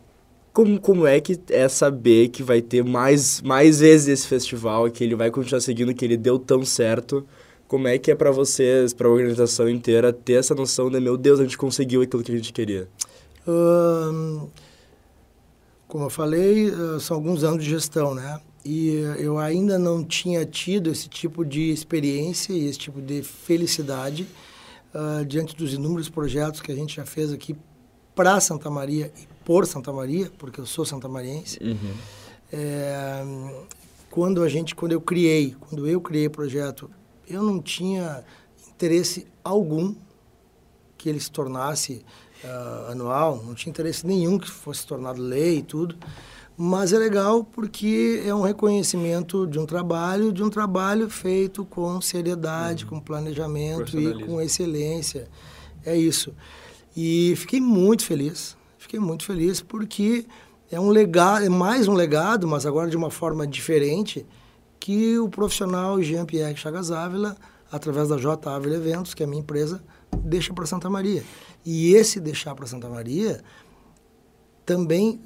[0.52, 5.04] como, como é que é saber que vai ter mais, mais vezes esse festival, que
[5.04, 7.24] ele vai continuar seguindo, que ele deu tão certo
[7.70, 11.16] como é que é para vocês, para a organização inteira, ter essa noção de, meu
[11.16, 12.90] Deus, a gente conseguiu aquilo que a gente queria?
[15.88, 18.40] como eu falei, uh, são alguns anos de gestão, né?
[18.64, 24.28] E eu ainda não tinha tido esse tipo de experiência e esse tipo de felicidade
[24.94, 27.56] uh, diante dos inúmeros projetos que a gente já fez aqui
[28.14, 31.58] para Santa Maria e por Santa Maria, porque eu sou santamariense.
[31.60, 31.94] Uhum.
[32.54, 33.24] É,
[34.12, 36.88] quando a gente, quando eu criei, quando eu criei o projeto,
[37.30, 38.24] eu não tinha
[38.70, 39.94] interesse algum
[40.98, 42.04] que ele se tornasse
[42.44, 45.96] uh, anual, não tinha interesse nenhum que fosse tornado lei e tudo.
[46.58, 52.02] Mas é legal porque é um reconhecimento de um trabalho, de um trabalho feito com
[52.02, 52.90] seriedade, uhum.
[52.90, 55.30] com planejamento e com excelência.
[55.86, 56.36] É isso.
[56.96, 60.26] E fiquei muito feliz, fiquei muito feliz porque
[60.70, 64.26] é um legado, é mais um legado, mas agora de uma forma diferente,
[64.80, 67.36] que o profissional Jean-Pierre Chagas Ávila,
[67.72, 69.84] através da J Ávila Eventos, que é a minha empresa,
[70.24, 71.24] deixa para Santa Maria.
[71.66, 73.44] E esse deixar para Santa Maria
[74.66, 75.22] também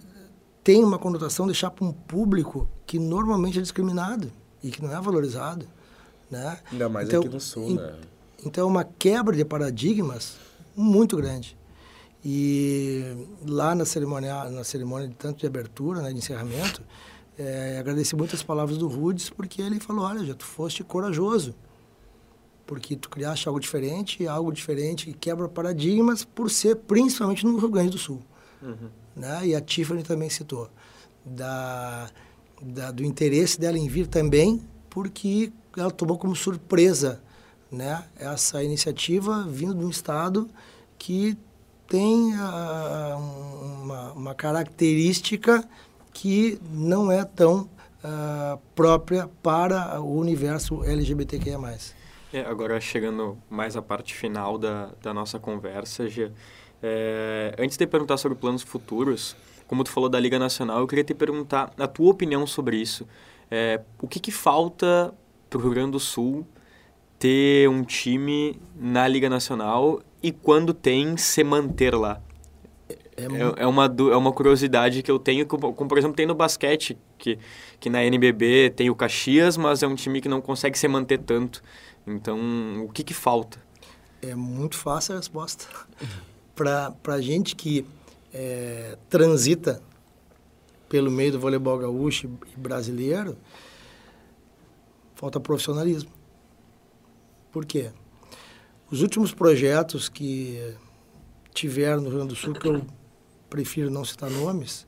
[0.63, 4.31] tem uma conotação deixar para um público que normalmente é discriminado
[4.63, 5.67] e que não é valorizado,
[6.31, 6.59] né?
[6.71, 7.95] Ainda mais então, aqui no Sul, in, né?
[8.45, 10.37] Então é uma quebra de paradigmas
[10.75, 11.57] muito grande.
[12.25, 16.81] E lá na cerimônia, na cerimônia de tanto de abertura, né, de encerramento,
[17.37, 21.55] é, agradeci muito as palavras do Rudes, porque ele falou, olha, já tu foste corajoso,
[22.65, 27.69] porque tu criaste algo diferente, algo diferente que quebra paradigmas por ser principalmente no Rio
[27.69, 28.21] Grande do Sul.
[28.61, 28.89] Uhum.
[29.15, 29.47] Né?
[29.47, 30.69] E a Tiffany também citou,
[31.25, 32.09] da,
[32.61, 37.21] da, do interesse dela em vir também, porque ela tomou como surpresa
[37.71, 38.03] né?
[38.15, 40.47] essa iniciativa vindo de um estado
[40.97, 41.37] que
[41.87, 43.17] tem uh,
[43.81, 45.67] uma, uma, característica
[46.13, 47.69] que não é tão
[48.03, 51.59] uh, própria para o universo LGBTQIA+.
[52.31, 56.33] É, agora, chegando mais à parte final da, da nossa conversa, Gia,
[56.81, 59.35] é, antes de perguntar sobre planos futuros,
[59.67, 63.07] como tu falou da Liga Nacional, eu queria te perguntar a tua opinião sobre isso.
[63.49, 65.13] É, o que, que falta
[65.49, 66.45] para o Rio Grande do Sul
[67.19, 72.19] ter um time na Liga Nacional e quando tem, se manter lá?
[73.23, 76.25] É, é, é, uma, é uma curiosidade que eu tenho, como, como, por exemplo tem
[76.25, 77.37] no basquete, que,
[77.79, 81.19] que na NBB tem o Caxias, mas é um time que não consegue se manter
[81.19, 81.63] tanto.
[82.05, 82.37] Então,
[82.85, 83.57] o que, que falta?
[84.21, 85.67] É muito fácil a resposta.
[86.55, 87.85] Para a gente que
[88.33, 89.81] é, transita
[90.87, 93.35] pelo meio do voleibol gaúcho e brasileiro,
[95.15, 96.11] falta profissionalismo.
[97.51, 97.91] Por quê?
[98.91, 100.75] Os últimos projetos que
[101.53, 102.85] tiveram no Rio Grande do Sul, que eu
[103.53, 104.87] prefiro não citar nomes,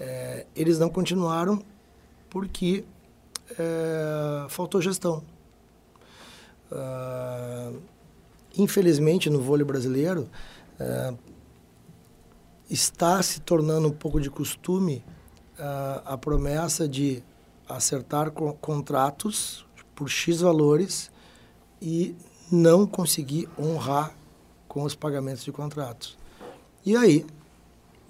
[0.00, 1.62] é, eles não continuaram
[2.28, 2.84] porque
[3.56, 5.22] é, faltou gestão.
[6.72, 7.80] Uh,
[8.58, 10.28] infelizmente, no vôlei brasileiro,
[10.80, 11.16] uh,
[12.68, 15.04] está se tornando um pouco de costume
[15.56, 17.22] uh, a promessa de
[17.68, 19.64] acertar co contratos
[19.94, 21.12] por X valores
[21.80, 22.16] e
[22.50, 24.16] não conseguir honrar
[24.66, 26.18] com os pagamentos de contratos.
[26.84, 27.24] E aí,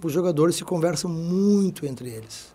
[0.07, 2.55] os jogadores se conversam muito entre eles.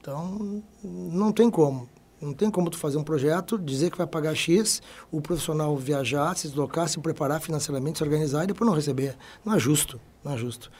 [0.00, 1.88] Então, não tem como.
[2.20, 6.36] Não tem como tu fazer um projeto, dizer que vai pagar X, o profissional viajar,
[6.36, 9.16] se deslocar, se preparar financeiramente, se organizar e depois não receber.
[9.44, 10.70] Não é justo, não é justo.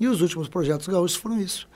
[0.00, 1.68] E os últimos projetos gaúchos foram isso.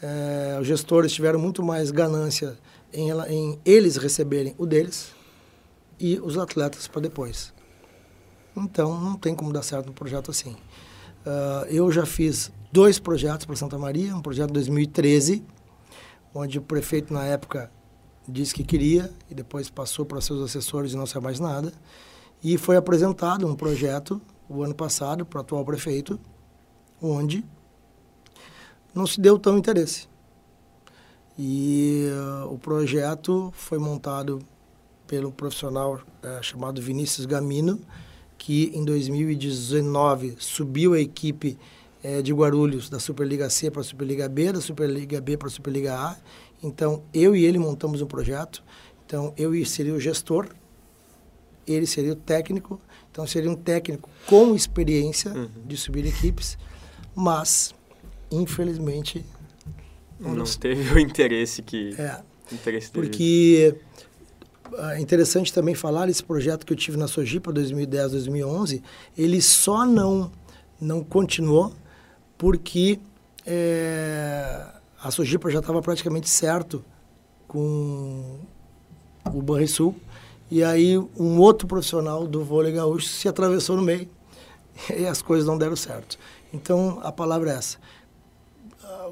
[0.00, 2.58] É, os gestores tiveram muito mais ganância
[2.92, 5.12] em, em eles receberem o deles
[5.98, 7.52] e os atletas para depois.
[8.56, 10.56] Então, não tem como dar certo um projeto assim.
[11.26, 15.44] Uh, eu já fiz dois projetos para Santa Maria, um projeto de 2013,
[16.34, 17.70] onde o prefeito, na época,
[18.28, 21.72] disse que queria e depois passou para seus assessores e não saiu mais nada.
[22.42, 26.18] E foi apresentado um projeto o ano passado para o atual prefeito,
[27.00, 27.44] onde
[28.94, 30.08] não se deu tão interesse.
[31.38, 34.40] E uh, o projeto foi montado
[35.06, 37.80] pelo profissional uh, chamado Vinícius Gamino,
[38.36, 41.58] que em 2019 subiu a equipe
[42.04, 45.50] uh, de Guarulhos da Superliga C para a Superliga B, da Superliga B para a
[45.50, 46.16] Superliga A,
[46.62, 48.62] então, eu e ele montamos um projeto.
[49.06, 50.48] Então, eu seria o gestor,
[51.66, 52.80] ele seria o técnico.
[53.10, 55.48] Então, seria um técnico com experiência uhum.
[55.66, 56.58] de subir equipes,
[57.14, 57.74] mas,
[58.30, 59.24] infelizmente...
[60.18, 61.94] Não, não teve o interesse que...
[61.98, 62.20] É,
[62.52, 63.74] interesse porque
[64.92, 68.82] é interessante também falar esse projeto que eu tive na Sojipa 2010, 2011,
[69.16, 70.30] ele só não
[70.80, 71.74] não continuou
[72.40, 72.98] porque
[73.44, 74.64] é,
[75.02, 76.82] a Sojipa já estava praticamente certo
[77.46, 78.38] com
[79.26, 79.94] o Banrisul.
[80.50, 84.08] E aí um outro profissional do vôlei gaúcho se atravessou no meio
[84.96, 86.18] e as coisas não deram certo.
[86.50, 87.76] Então a palavra é essa.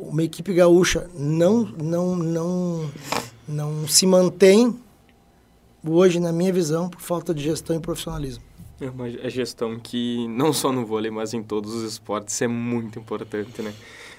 [0.00, 2.90] Uma equipe gaúcha não, não, não,
[3.46, 4.74] não se mantém
[5.86, 8.47] hoje, na minha visão, por falta de gestão e profissionalismo.
[8.80, 12.98] É uma gestão que, não só no vôlei, mas em todos os esportes, é muito
[12.98, 13.74] importante, né?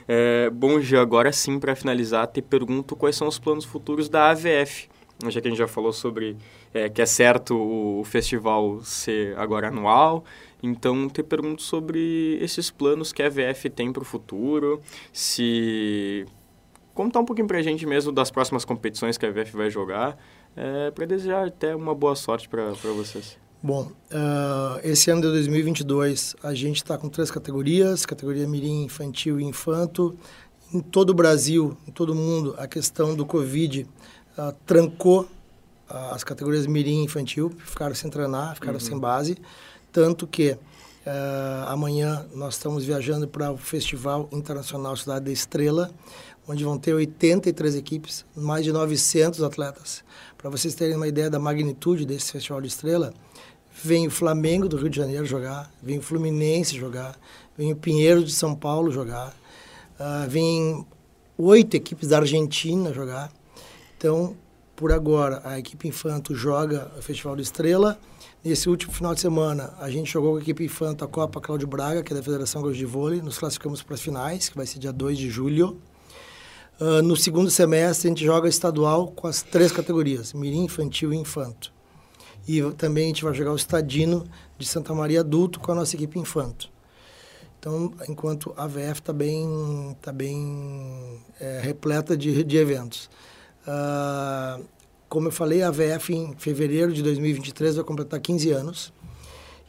[0.05, 4.32] É, bom, Gê, agora sim, para finalizar, te pergunto quais são os planos futuros da
[4.32, 4.89] AVF.
[5.28, 6.36] Já que a gente já falou sobre
[6.74, 10.24] é, que é certo o festival ser agora anual,
[10.64, 14.82] então te pergunto sobre esses planos que a AVF tem para o futuro,
[15.12, 16.26] se
[16.93, 20.18] contar um pouquinho para a gente mesmo das próximas competições que a AVF vai jogar,
[20.55, 23.38] é, para desejar até uma boa sorte para vocês.
[23.62, 29.38] Bom, uh, esse ano de 2022 a gente está com três categorias, categoria mirim, infantil
[29.38, 30.18] e infanto.
[30.74, 33.86] Em todo o Brasil, em todo o mundo, a questão do Covid
[34.38, 38.80] uh, trancou uh, as categorias mirim e infantil, ficaram sem treinar, ficaram uhum.
[38.80, 39.38] sem base.
[39.91, 40.57] Tanto que
[41.66, 45.89] amanhã nós estamos viajando para o Festival Internacional Cidade da Estrela,
[46.47, 50.03] onde vão ter 83 equipes, mais de 900 atletas.
[50.38, 53.12] Para vocês terem uma ideia da magnitude desse Festival de Estrela,
[53.82, 57.17] Vem o Flamengo do Rio de Janeiro jogar, vem o Fluminense jogar,
[57.57, 59.34] vem o Pinheiro de São Paulo jogar,
[59.97, 60.86] uh, vem
[61.38, 63.32] oito equipes da Argentina jogar.
[63.97, 64.36] Então,
[64.75, 67.97] por agora, a equipe Infanto joga o Festival de Estrela.
[68.43, 71.67] Nesse último final de semana, a gente jogou com a equipe Infanto a Copa Cláudio
[71.67, 73.21] Braga, que é da Federação Gaúcha de Vôlei.
[73.21, 75.77] Nos classificamos para as finais, que vai ser dia 2 de julho.
[76.80, 81.17] Uh, no segundo semestre, a gente joga estadual com as três categorias, mirim, infantil e
[81.17, 81.73] infanto.
[82.49, 84.27] E também a gente vai jogar o Estadino
[84.57, 86.67] de Santa Maria Adulto com a nossa equipe Infanto.
[87.59, 93.07] Então, enquanto a VF está bem, tá bem é, repleta de, de eventos.
[93.67, 94.65] Uh,
[95.07, 98.93] como eu falei, a VF em fevereiro de 2023 vai completar 15 anos.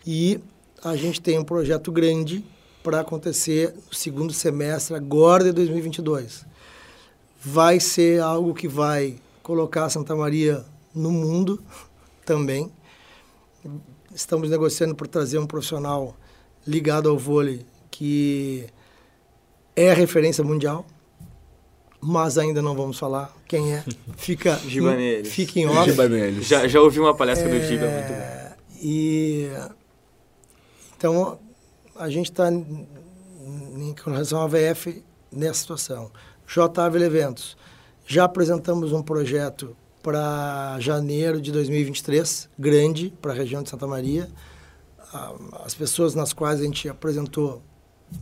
[0.07, 0.41] E
[0.83, 2.43] a gente tem um projeto grande
[2.83, 6.47] para acontecer no segundo semestre agora de 2022.
[7.45, 10.65] Vai ser algo que vai colocar Santa Maria
[10.95, 11.63] no mundo,
[12.31, 12.71] também.
[14.15, 16.17] Estamos negociando por trazer um profissional
[16.65, 18.67] ligado ao vôlei que
[19.75, 20.87] é referência mundial,
[22.01, 23.85] mas ainda não vamos falar quem é.
[24.17, 24.55] Fica,
[25.25, 25.91] fica em off.
[26.41, 28.55] Já, já ouvi uma palestra é, do Giba, muito bom.
[28.81, 29.51] E,
[30.97, 31.37] então,
[31.97, 35.03] a gente está, em relação à VF,
[35.33, 36.13] nessa situação.
[36.47, 37.57] JAVL Eventos.
[38.07, 44.29] Já apresentamos um projeto para janeiro de 2023, grande para a região de Santa Maria.
[45.65, 47.63] As pessoas nas quais a gente apresentou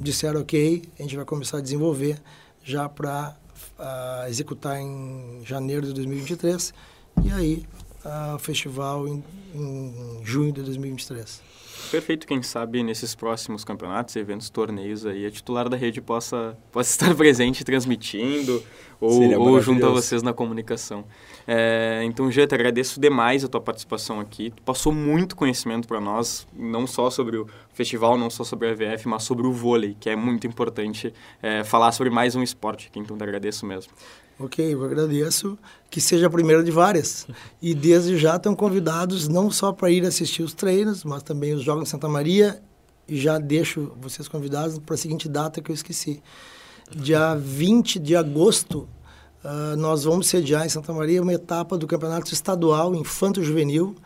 [0.01, 2.21] disseram ok, a gente vai começar a desenvolver
[2.63, 3.37] já para
[3.79, 6.75] uh, executar em janeiro de 2023
[7.25, 7.67] e aí
[8.05, 9.25] uh, o festival em,
[9.55, 11.41] em junho de 2023.
[11.91, 16.91] Perfeito, quem sabe nesses próximos campeonatos, eventos, torneios aí, a titular da rede possa, possa
[16.93, 18.63] estar presente transmitindo
[19.01, 21.05] ou, ou junto a vocês na comunicação.
[21.47, 24.51] É, então, Jeta, agradeço demais a tua participação aqui.
[24.51, 28.71] Tu passou muito conhecimento para nós, não só sobre o festival, não só sobre a
[28.73, 31.13] EVF, mas sobre o vôlei, que é muito importante
[31.43, 32.99] é, falar sobre mais um esporte aqui.
[32.99, 33.93] Então, te agradeço mesmo.
[34.41, 35.59] Ok, eu agradeço
[35.91, 37.27] que seja a primeira de várias.
[37.61, 41.63] E desde já estão convidados não só para ir assistir os treinos, mas também os
[41.63, 42.63] Jogos em Santa Maria.
[43.09, 46.23] E já deixo vocês convidados para a seguinte data que eu esqueci.
[46.95, 48.89] Dia 20 de agosto,
[49.43, 53.97] uh, nós vamos sediar em Santa Maria uma etapa do Campeonato Estadual Infanto Juvenil,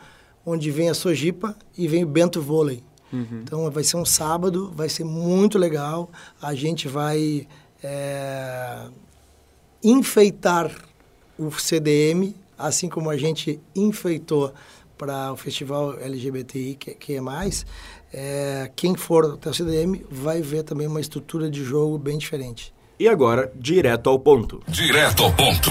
[0.46, 2.82] onde vem a Sojipa e vem o Bento Vôlei.
[3.12, 3.42] Uhum.
[3.42, 6.10] Então vai ser um sábado, vai ser muito legal.
[6.40, 7.46] A gente vai
[7.82, 8.86] é,
[9.82, 10.70] enfeitar
[11.38, 14.52] o CDM, assim como a gente enfeitou
[14.96, 17.66] para o festival LGBTI, que, que é mais,
[18.12, 22.72] é, quem for até o CDM vai ver também uma estrutura de jogo bem diferente.
[22.98, 24.62] E agora, direto ao ponto.
[24.68, 25.70] Direto ao ponto.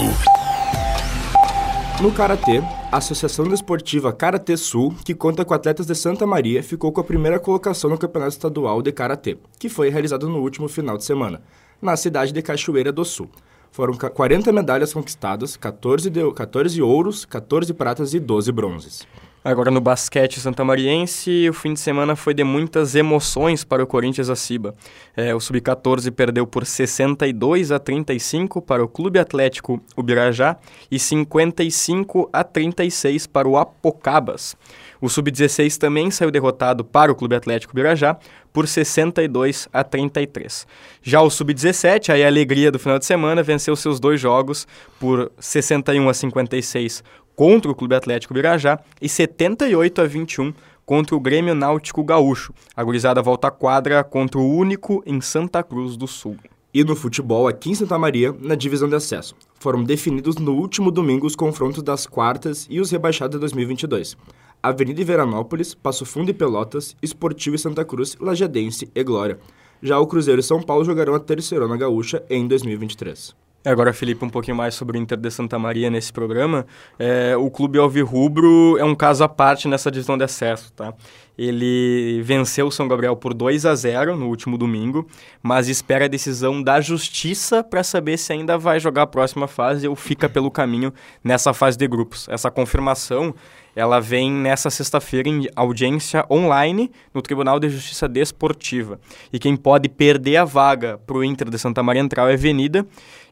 [2.01, 2.57] No Karatê,
[2.91, 7.03] a Associação Desportiva Karatê Sul, que conta com atletas de Santa Maria, ficou com a
[7.03, 11.41] primeira colocação no Campeonato Estadual de Karatê, que foi realizado no último final de semana,
[11.79, 13.29] na cidade de Cachoeira do Sul.
[13.71, 19.07] Foram 40 medalhas conquistadas, 14, de, 14 ouros, 14 pratas e 12 bronzes.
[19.43, 24.29] Agora no basquete santamariense, o fim de semana foi de muitas emoções para o Corinthians
[24.29, 24.75] Aciba.
[25.17, 30.57] É, o Sub-14 perdeu por 62 a 35 para o Clube Atlético Ubirajá
[30.91, 34.55] e 55 a 36 para o Apocabas.
[35.01, 38.19] O Sub-16 também saiu derrotado para o Clube Atlético Ubirajá
[38.53, 40.67] por 62 a 33.
[41.01, 44.67] Já o Sub-17, aí a alegria do final de semana, venceu seus dois jogos
[44.99, 47.03] por 61 a 56
[47.35, 50.53] contra o Clube Atlético Birajá e 78 a 21
[50.85, 52.53] contra o Grêmio Náutico Gaúcho.
[52.75, 56.37] A gurizada volta à quadra contra o único em Santa Cruz do Sul.
[56.73, 59.35] E no futebol, aqui em Santa Maria, na divisão de acesso.
[59.59, 64.15] Foram definidos no último domingo os confrontos das quartas e os rebaixados de 2022.
[64.63, 69.39] Avenida Veranópolis, Passo Fundo e Pelotas, Esportivo e Santa Cruz, Lajadense e Glória.
[69.81, 73.40] Já o Cruzeiro e São Paulo jogarão a Terceirona Gaúcha em 2023.
[73.63, 76.65] Agora, Felipe, um pouquinho mais sobre o Inter de Santa Maria nesse programa.
[76.97, 80.93] É, o clube Alvirrubro é um caso à parte nessa divisão de acesso, tá?
[81.37, 85.07] Ele venceu o São Gabriel por 2 a 0 no último domingo,
[85.43, 89.87] mas espera a decisão da justiça para saber se ainda vai jogar a próxima fase
[89.87, 90.91] ou fica pelo caminho
[91.23, 92.27] nessa fase de grupos.
[92.29, 93.33] Essa confirmação
[93.75, 98.99] ela vem nessa sexta-feira em audiência online no Tribunal de Justiça Desportiva.
[99.31, 102.85] E quem pode perder a vaga para o Inter de Santa Maria entrar é Avenida,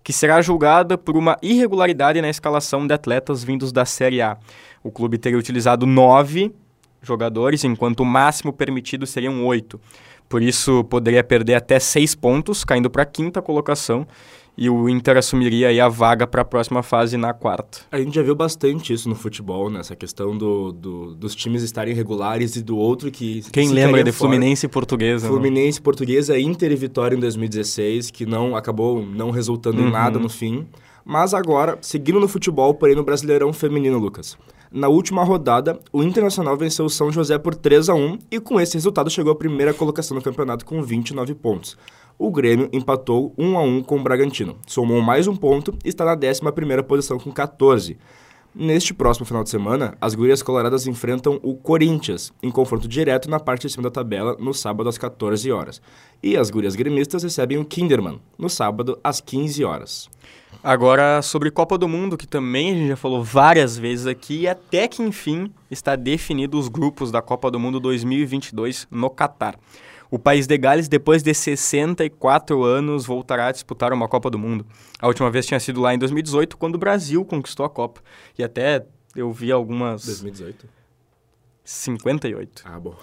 [0.03, 4.37] que será julgada por uma irregularidade na escalação de atletas vindos da Série A.
[4.83, 6.53] O clube teria utilizado nove
[7.01, 9.79] jogadores, enquanto o máximo permitido seriam oito.
[10.27, 14.05] Por isso, poderia perder até seis pontos, caindo para a quinta colocação
[14.59, 17.79] e o Inter assumiria aí a vaga para a próxima fase na quarta.
[17.89, 19.95] A gente já viu bastante isso no futebol, nessa né?
[19.97, 23.41] questão do, do, dos times estarem regulares e do outro que...
[23.53, 25.25] Quem lembra de Fluminense e Portuguesa?
[25.25, 25.31] Né?
[25.31, 29.87] Fluminense, Portuguesa, Inter e Vitória em 2016, que não acabou não resultando uhum.
[29.87, 30.67] em nada no fim.
[31.05, 34.37] Mas agora, seguindo no futebol, porém no Brasileirão Feminino, Lucas.
[34.69, 38.59] Na última rodada, o Internacional venceu o São José por 3 a 1 e com
[38.59, 41.77] esse resultado chegou à primeira colocação no campeonato com 29 pontos
[42.19, 44.57] o Grêmio empatou 1 a 1 com o Bragantino.
[44.67, 47.97] Somou mais um ponto e está na 11 posição com 14.
[48.53, 53.39] Neste próximo final de semana, as gurias coloradas enfrentam o Corinthians, em confronto direto na
[53.39, 55.81] parte de cima da tabela, no sábado às 14 horas.
[56.21, 60.09] E as gurias gremistas recebem o Kinderman, no sábado às 15 horas.
[60.61, 64.47] Agora, sobre Copa do Mundo, que também a gente já falou várias vezes aqui, e
[64.47, 69.57] até que enfim está definido os grupos da Copa do Mundo 2022 no Catar.
[70.11, 74.65] O país de Gales, depois de 64 anos, voltará a disputar uma Copa do Mundo.
[74.99, 78.01] A última vez tinha sido lá em 2018, quando o Brasil conquistou a Copa.
[78.37, 78.85] E até
[79.15, 80.05] eu vi algumas.
[80.05, 80.79] 2018?
[81.63, 82.63] 58.
[82.65, 82.95] Ah, bom.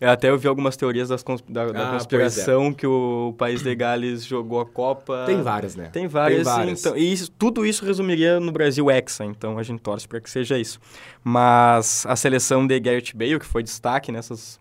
[0.00, 2.72] eu até eu vi algumas teorias das cons da, da ah, conspiração é.
[2.72, 5.24] que o país de Gales jogou a Copa.
[5.26, 5.90] Tem várias, né?
[5.92, 6.44] Tem várias.
[6.46, 6.80] Tem várias.
[6.80, 10.30] Então, e isso, tudo isso resumiria no Brasil Hexa, então a gente torce para que
[10.30, 10.78] seja isso.
[11.24, 14.60] Mas a seleção de Gareth Bale, que foi destaque nessas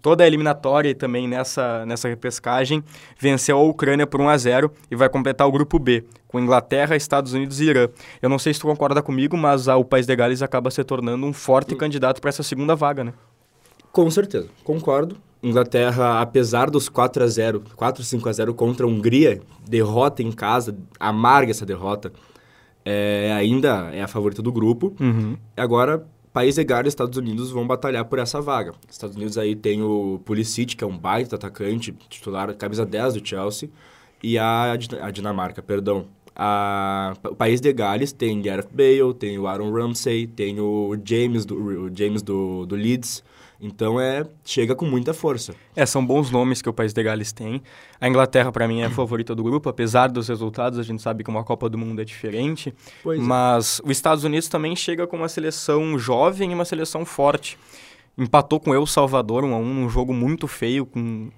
[0.00, 2.82] toda a eliminatória e também nessa, nessa repescagem,
[3.18, 6.96] venceu a Ucrânia por 1 a 0 e vai completar o grupo B, com Inglaterra,
[6.96, 7.88] Estados Unidos e Irã.
[8.22, 10.82] Eu não sei se tu concorda comigo, mas a, o país de Gales acaba se
[10.84, 11.78] tornando um forte hum.
[11.78, 13.12] candidato para essa segunda vaga, né?
[13.92, 15.16] Com certeza, concordo.
[15.42, 20.30] Inglaterra, apesar dos 4 a 0, 4 5 a 0 contra a Hungria, derrota em
[20.30, 22.12] casa, amarga essa derrota.
[22.84, 24.94] É, ainda é a favorita do grupo.
[25.00, 25.36] Uhum.
[25.56, 28.72] Agora País Gales e Estados Unidos vão batalhar por essa vaga.
[28.88, 33.26] Estados Unidos aí tem o Pulisic, que é um baita atacante, titular, camisa 10 do
[33.26, 33.68] Chelsea,
[34.22, 36.06] e a, a Dinamarca, perdão.
[36.34, 41.44] A, o País de Gales tem Gareth Bale, tem o Aaron Ramsey, tem o James
[41.44, 43.22] do, o James do, do Leeds,
[43.60, 45.54] então é chega com muita força.
[45.76, 47.62] É, são bons nomes que o país de Gales tem.
[48.00, 51.22] A Inglaterra, para mim, é a favorita do grupo, apesar dos resultados, a gente sabe
[51.22, 52.74] que uma Copa do Mundo é diferente.
[53.02, 53.22] Pois é.
[53.22, 53.84] mas é.
[53.84, 57.58] os Estados Unidos também chega com uma seleção jovem e uma seleção forte.
[58.16, 61.30] Empatou com El Salvador 1 a 1 num jogo muito feio, com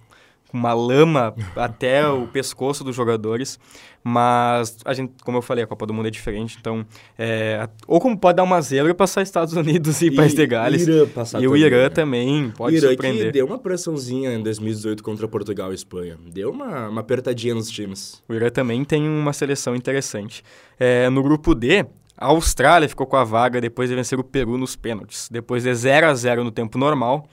[0.52, 3.58] uma lama até o pescoço dos jogadores.
[4.04, 6.84] Mas a gente, como eu falei, a Copa do Mundo é diferente, então
[7.16, 10.44] é, ou como pode dar uma zebra e passar Estados Unidos e, e País de
[10.44, 10.86] Gales.
[10.86, 11.88] Irã passar e o Irã né?
[11.88, 13.26] também pode o Irã surpreender.
[13.26, 16.18] Que deu uma pressãozinha em 2018 contra Portugal e Espanha.
[16.32, 18.20] Deu uma, uma apertadinha nos times.
[18.28, 20.42] O Irã também tem uma seleção interessante.
[20.80, 21.86] É, no grupo D,
[22.16, 25.28] a Austrália ficou com a vaga depois de vencer o Peru nos pênaltis.
[25.30, 27.28] Depois de 0 a 0 no tempo normal,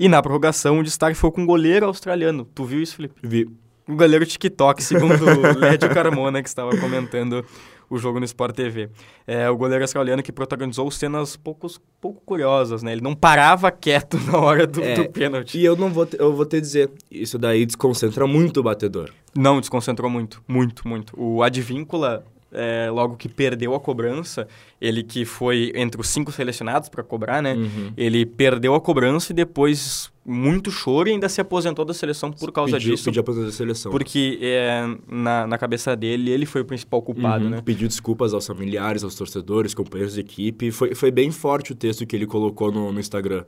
[0.00, 2.46] e na prorrogação, o destaque foi com o goleiro australiano.
[2.54, 3.16] Tu viu isso, Felipe?
[3.22, 3.46] Vi.
[3.86, 7.44] O goleiro TikTok, segundo o Lédio Carmona, que estava comentando
[7.90, 8.88] o jogo no Sport TV.
[9.26, 12.92] É, o goleiro australiano que protagonizou cenas poucos, pouco curiosas, né?
[12.92, 15.58] Ele não parava quieto na hora do, é, do pênalti.
[15.58, 19.10] E eu não vou, te, eu vou te dizer, isso daí desconcentra muito o batedor.
[19.36, 21.12] Não, desconcentrou muito, muito, muito.
[21.14, 24.46] O Advíncula é, logo que perdeu a cobrança,
[24.80, 27.54] ele que foi entre os cinco selecionados para cobrar, né?
[27.54, 27.92] Uhum.
[27.96, 32.52] Ele perdeu a cobrança e depois muito choro e ainda se aposentou da seleção por
[32.52, 33.04] causa pediu, disso.
[33.04, 33.90] Pediu aposentar da seleção.
[33.90, 37.50] Porque é, na, na cabeça dele, ele foi o principal culpado, uhum.
[37.50, 37.62] né?
[37.64, 40.70] Pediu desculpas aos familiares, aos torcedores, companheiros de equipe.
[40.70, 43.44] Foi, foi bem forte o texto que ele colocou no, no Instagram.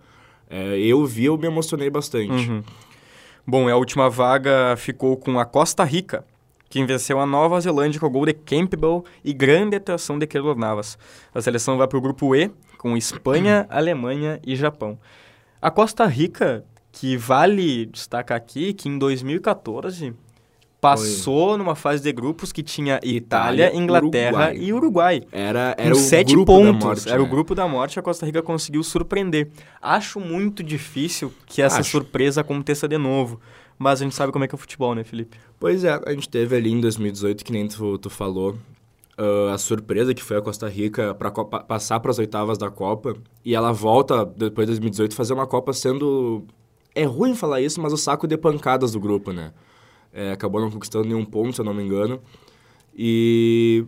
[0.48, 2.50] É, eu vi, eu me emocionei bastante.
[2.50, 2.62] Uhum.
[3.46, 6.24] Bom, a última vaga ficou com a Costa Rica,
[6.72, 10.56] quem venceu a Nova Zelândia com o gol de Campbell e grande atuação de Keylor
[10.56, 10.96] Navas.
[11.34, 14.98] A seleção vai para o grupo E, com Espanha, Alemanha e Japão.
[15.60, 20.14] A Costa Rica, que vale destacar aqui que em 2014
[20.80, 24.56] passou numa fase de grupos que tinha Itália, Itália, Inglaterra Uruguai.
[24.56, 25.22] e Uruguai.
[25.30, 26.72] Era, Com era o sete grupo pontos.
[26.80, 27.08] da morte.
[27.10, 27.30] era o né?
[27.30, 29.50] grupo da morte, a Costa Rica conseguiu surpreender.
[29.80, 31.90] Acho muito difícil que essa Acho.
[31.90, 33.38] surpresa aconteça de novo.
[33.82, 35.36] Mas a gente sabe como é que é o futebol, né, Felipe?
[35.58, 38.56] Pois é, a gente teve ali em 2018, que nem tu, tu falou,
[39.18, 43.16] ah, a surpresa que foi a Costa Rica para passar para as oitavas da Copa.
[43.44, 46.44] E ela volta, depois de 2018, fazer uma Copa sendo.
[46.94, 49.52] É ruim falar isso, mas o saco de pancadas do grupo, né?
[50.12, 52.20] É, acabou não conquistando nenhum ponto, se eu não me engano.
[52.96, 53.84] E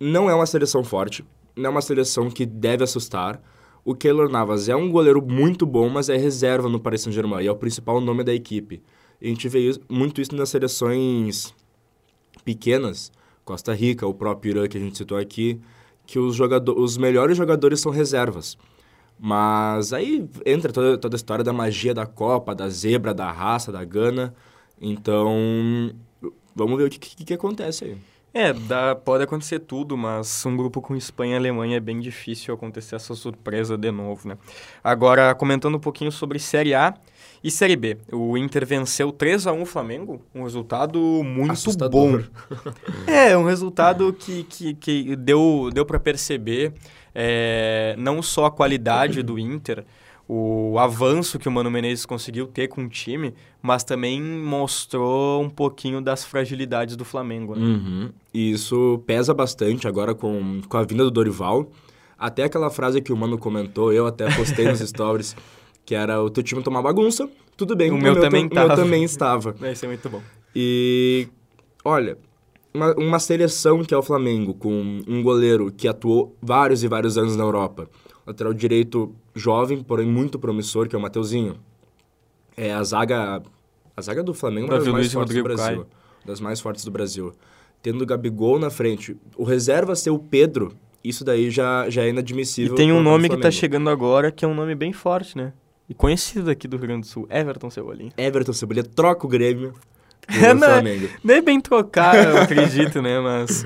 [0.00, 1.22] não é uma seleção forte,
[1.54, 3.42] não é uma seleção que deve assustar.
[3.84, 7.46] O Keylor Navas é um goleiro muito bom, mas é reserva no Paris Saint-Germain e
[7.46, 8.82] é o principal nome da equipe.
[9.20, 11.54] A gente vê muito isso nas seleções
[12.44, 13.10] pequenas,
[13.44, 15.60] Costa Rica, o próprio Irã que a gente citou aqui,
[16.06, 18.56] que os, jogador, os melhores jogadores são reservas.
[19.18, 23.72] Mas aí entra toda, toda a história da magia da Copa, da zebra, da raça,
[23.72, 24.32] da Gana.
[24.80, 25.92] Então,
[26.54, 27.98] vamos ver o que, que, que acontece aí.
[28.32, 32.54] É, dá, pode acontecer tudo, mas um grupo com Espanha e Alemanha é bem difícil
[32.54, 34.38] acontecer essa surpresa de novo, né?
[34.84, 36.94] Agora, comentando um pouquinho sobre Série A
[37.42, 37.98] e Série B.
[38.12, 41.90] O Inter venceu 3 a 1 o Flamengo, um resultado muito Assustador.
[41.90, 42.24] bom.
[43.06, 46.72] É, um resultado que, que, que deu, deu para perceber
[47.14, 49.84] é, não só a qualidade do Inter,
[50.28, 55.48] o avanço que o Mano Menezes conseguiu ter com o time, mas também mostrou um
[55.48, 57.64] pouquinho das fragilidades do Flamengo, né?
[57.64, 58.10] Uhum.
[58.34, 61.70] E isso pesa bastante agora com, com a vinda do Dorival.
[62.18, 65.34] Até aquela frase que o Mano comentou, eu até postei nos stories,
[65.88, 67.26] que era o teu time tomar bagunça,
[67.56, 68.82] tudo bem, O meu também ta- o meu tava.
[68.82, 69.56] também estava.
[69.62, 70.20] É, Isso é muito bom.
[70.54, 71.26] E,
[71.82, 72.18] olha,
[72.74, 77.16] uma, uma seleção que é o Flamengo, com um goleiro que atuou vários e vários
[77.16, 77.88] anos na Europa,
[78.26, 81.56] lateral direito jovem, porém muito promissor, que é o Mateuzinho.
[82.54, 83.42] É a zaga,
[83.96, 85.86] a zaga do Flamengo é uma das mais e fortes do Brasil.
[86.26, 87.32] Das mais fortes do Brasil.
[87.80, 90.70] Tendo o Gabigol na frente, o reserva ser o Pedro,
[91.02, 92.74] isso daí já, já é E inadmissível.
[92.74, 95.54] tem um nome que tá chegando agora que é um nome bem forte, né?
[95.88, 98.12] E conhecido aqui do Rio Grande do Sul, Everton Cebolinha.
[98.16, 99.72] Everton Cebolinha troca o Grêmio
[100.28, 100.54] É?
[100.54, 101.08] Flamengo.
[101.24, 103.18] Nem bem trocar, eu acredito, né?
[103.20, 103.64] Mas,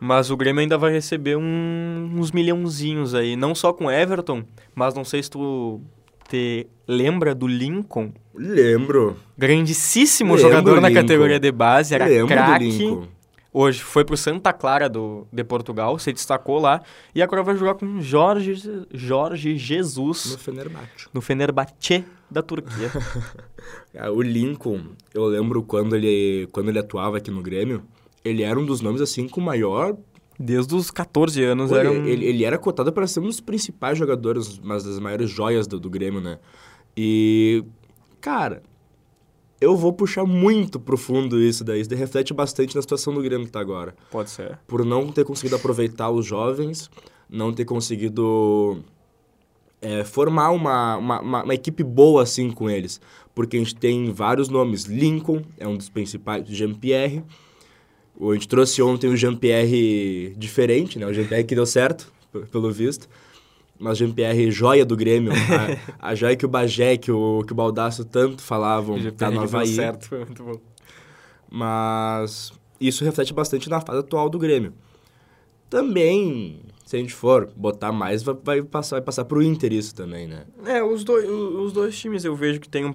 [0.00, 3.36] mas o Grêmio ainda vai receber um- uns milhãozinhos aí.
[3.36, 4.42] Não só com Everton,
[4.74, 5.82] mas não sei se tu
[6.26, 8.12] te lembra do Lincoln.
[8.34, 9.16] Lembro.
[9.36, 13.00] Grandíssimo Lembro, jogador na categoria de base, era Lembro do craque.
[13.60, 16.80] Hoje foi pro Santa Clara do, de Portugal, se destacou lá.
[17.12, 18.54] E agora vai jogar com Jorge,
[18.94, 21.08] Jorge Jesus No Fenerbahçe.
[21.12, 22.88] no Fenerbahçe da Turquia.
[23.98, 27.82] Ah, O Lincoln, eu lembro quando ele, quando ele atuava aqui no Grêmio,
[28.24, 29.96] ele era um dos nomes assim com maior.
[30.38, 32.06] Desde os 14 anos Pô, era ele, um...
[32.06, 35.80] ele, ele era cotado para ser um dos principais jogadores, uma das maiores joias do,
[35.80, 36.38] do Grêmio, né?
[36.96, 37.64] E,
[38.20, 38.62] cara,
[39.60, 41.80] eu vou puxar muito pro fundo isso daí.
[41.80, 43.94] Isso daí reflete bastante na situação do Grêmio que tá agora.
[44.10, 44.58] Pode ser.
[44.66, 46.90] Por não ter conseguido aproveitar os jovens,
[47.28, 48.82] não ter conseguido
[49.80, 53.00] é, formar uma, uma, uma, uma equipe boa assim com eles.
[53.34, 54.84] Porque a gente tem vários nomes.
[54.84, 57.22] Lincoln é um dos principais, Jean-Pierre.
[58.20, 61.06] A gente trouxe ontem o Jean-Pierre diferente, né?
[61.06, 62.12] O Jean-Pierre que deu certo,
[62.50, 63.08] pelo visto.
[63.78, 65.32] Mas Jean-Pierre, joia do Grêmio.
[65.32, 69.40] A, a joia que o Bagé, que o, que o Baldasso tanto falavam, tá no
[69.40, 69.68] Havaí.
[69.68, 70.60] certo, foi muito bom.
[71.50, 74.72] Mas isso reflete bastante na fase atual do Grêmio.
[75.70, 79.94] Também, se a gente for botar mais, vai, vai passar, vai passar pro Inter isso
[79.94, 80.44] também, né?
[80.64, 82.92] É, os dois, os dois times eu vejo que tem um,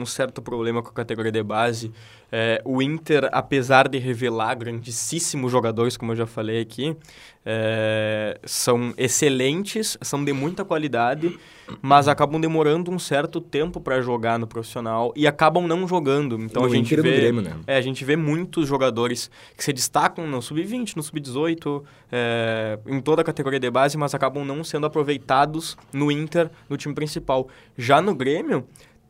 [0.00, 1.92] um certo problema com a categoria de base.
[2.30, 6.96] É, o Inter, apesar de revelar grandíssimos jogadores, como eu já falei aqui,
[7.48, 11.38] é, são excelentes, são de muita qualidade,
[11.80, 16.36] mas acabam demorando um certo tempo para jogar no profissional e acabam não jogando.
[16.42, 17.56] Então No a gente Inter vê, Grêmio, né?
[17.68, 23.00] é, a gente vê muitos jogadores que se destacam no sub-20, no sub-18, é, em
[23.00, 27.46] toda a categoria de base, mas acabam não sendo aproveitados no Inter, no time principal.
[27.78, 28.66] Já no Grêmio,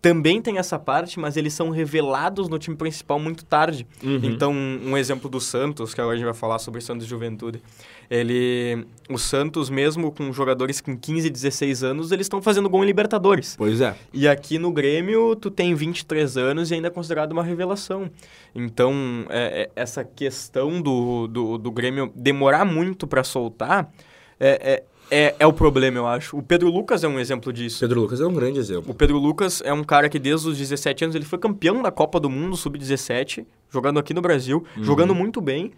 [0.07, 3.85] também tem essa parte, mas eles são revelados no time principal muito tarde.
[4.01, 7.61] Então, um, exemplo do Santos, que agora a gente vai falar sobre Santos Juventude.
[8.09, 12.87] Ele, o Santos, mesmo com jogadores com 15, 16 anos, eles estão fazendo gol em
[12.87, 13.57] Libertadores.
[13.59, 13.97] Pois é.
[14.13, 18.09] E aqui no Grêmio, tu tem 23 anos e ainda é considerado uma revelação.
[18.55, 18.95] Então,
[19.29, 23.91] é, é, essa questão do, do, do Grêmio demorar muito para soltar
[24.39, 26.37] é, é, é, é o problema, eu acho.
[26.37, 27.81] O Pedro Lucas é um exemplo disso.
[27.81, 28.91] Pedro Lucas é um grande exemplo.
[28.91, 31.91] O Pedro Lucas é um cara que desde os 17 anos ele foi campeão da
[31.91, 35.73] Copa do Mundo Sub-17, jogando aqui no Brasil, jogando muito bem.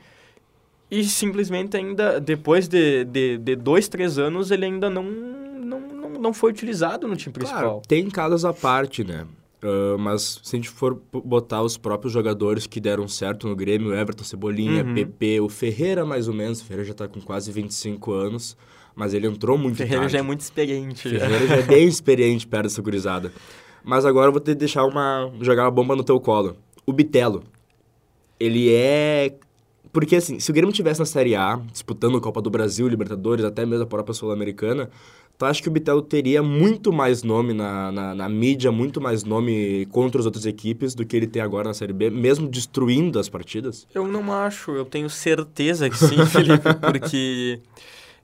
[0.91, 6.09] E simplesmente ainda, depois de, de, de dois, três anos, ele ainda não, não, não,
[6.11, 7.63] não foi utilizado no time principal.
[7.63, 9.27] Claro, tem casos à parte, né?
[9.63, 13.93] Uh, mas se a gente for botar os próprios jogadores que deram certo no Grêmio,
[13.93, 14.95] Everton, Cebolinha, Uhum.
[14.95, 18.57] PP, o Ferreira mais ou menos, o Ferreira já tá com quase 25 anos,
[18.99, 20.13] mas ele entrou muito Ferreira tarde.
[20.13, 21.09] já é muito experiente.
[21.09, 21.21] já.
[21.21, 23.33] Ferreira já é bem experiente perto dessa gurizada.
[23.85, 25.33] Mas agora eu vou ter que deixar uma.
[25.41, 26.57] jogar uma bomba no teu colo.
[26.85, 27.45] O Bitelo.
[28.41, 29.37] Ele é.
[29.93, 33.45] Porque assim, se o Grêmio tivesse na Série A, disputando a Copa do Brasil, Libertadores,
[33.45, 34.91] até mesmo a própria Sul-Americana,
[35.39, 39.23] tu acha que o Bitelo teria muito mais nome na, na, na mídia, muito mais
[39.23, 43.19] nome contra as outras equipes do que ele tem agora na Série B, mesmo destruindo
[43.19, 43.87] as partidas?
[43.95, 47.61] Eu não acho, eu tenho certeza que sim, Felipe, porque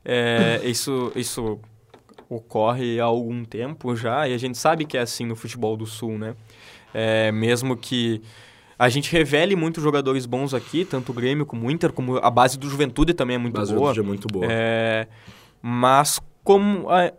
[0.05, 1.59] é, isso, isso
[2.29, 5.87] ocorre há algum tempo já, e a gente sabe que é assim no futebol do
[5.87, 6.35] Sul, né?
[6.93, 8.23] É, mesmo que
[8.79, 12.31] a gente revele muitos jogadores bons aqui, tanto o Grêmio como o Inter, como a
[12.31, 13.93] base do Juventude também é muito Mas boa.
[13.97, 14.47] é muito boa.
[14.49, 15.07] É,
[15.63, 17.13] mas como, a-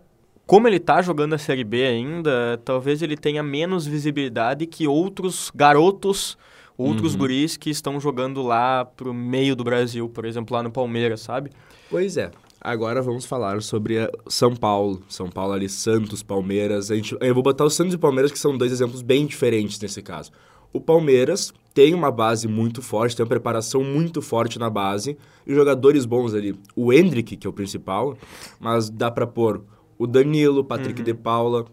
[0.46, 5.52] como ele tá jogando a Série B ainda, talvez ele tenha menos visibilidade que outros
[5.54, 6.38] garotos,
[6.78, 7.20] outros Uhum.
[7.20, 11.52] guris que estão jogando lá pro meio do Brasil, por exemplo, lá no Palmeiras, sabe?
[11.90, 12.32] Pois é.
[12.66, 15.00] Agora vamos falar sobre a São Paulo.
[15.08, 16.90] São Paulo ali, Santos, Palmeiras.
[16.90, 19.28] A gente, eu vou botar o Santos e o Palmeiras, que são dois exemplos bem
[19.28, 20.32] diferentes nesse caso.
[20.74, 25.54] O Palmeiras tem uma base muito forte, tem uma preparação muito forte na base e
[25.54, 26.58] jogadores bons ali.
[26.76, 28.18] O Hendrick, que é o principal,
[28.60, 29.62] mas dá pra pôr
[29.96, 31.68] o Danilo, Patrick de Paula,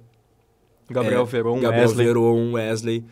[0.90, 2.06] Gabriel é, Veron, Gabriel Wesley.
[2.06, 3.04] Veron, Wesley.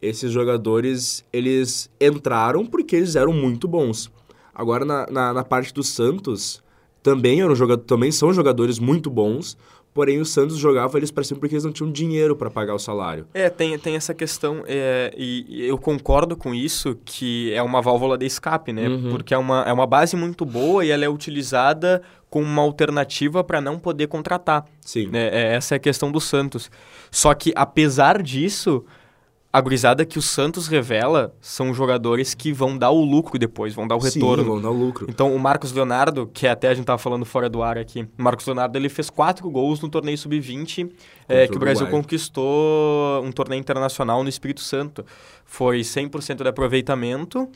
[0.00, 4.12] Esses jogadores, eles entraram porque eles eram muito bons.
[4.54, 6.64] Agora, na, na, na parte do Santos,
[7.06, 9.56] também, eram joga também são jogadores muito bons,
[9.94, 12.80] porém o Santos jogava eles para cima porque eles não tinham dinheiro para pagar o
[12.80, 13.28] salário.
[13.32, 17.80] É, tem, tem essa questão, é, e, e eu concordo com isso, que é uma
[17.80, 18.88] válvula de escape, né?
[18.88, 19.10] Uhum.
[19.10, 23.44] Porque é uma, é uma base muito boa e ela é utilizada como uma alternativa
[23.44, 24.64] para não poder contratar.
[24.80, 25.06] Sim.
[25.06, 25.28] né?
[25.28, 26.68] É, essa é a questão do Santos.
[27.08, 28.84] Só que, apesar disso,
[29.56, 33.88] a gurizada que o Santos revela são jogadores que vão dar o lucro depois, vão
[33.88, 34.44] dar o Sim, retorno.
[34.44, 35.06] vão dar lucro.
[35.08, 38.22] Então, o Marcos Leonardo, que até a gente tava falando fora do ar aqui, o
[38.22, 40.90] Marcos Leonardo ele fez quatro gols no torneio sub-20
[41.26, 42.02] é, o que o Brasil Uruguai.
[42.02, 45.06] conquistou um torneio internacional no Espírito Santo.
[45.46, 47.48] Foi 100% de aproveitamento.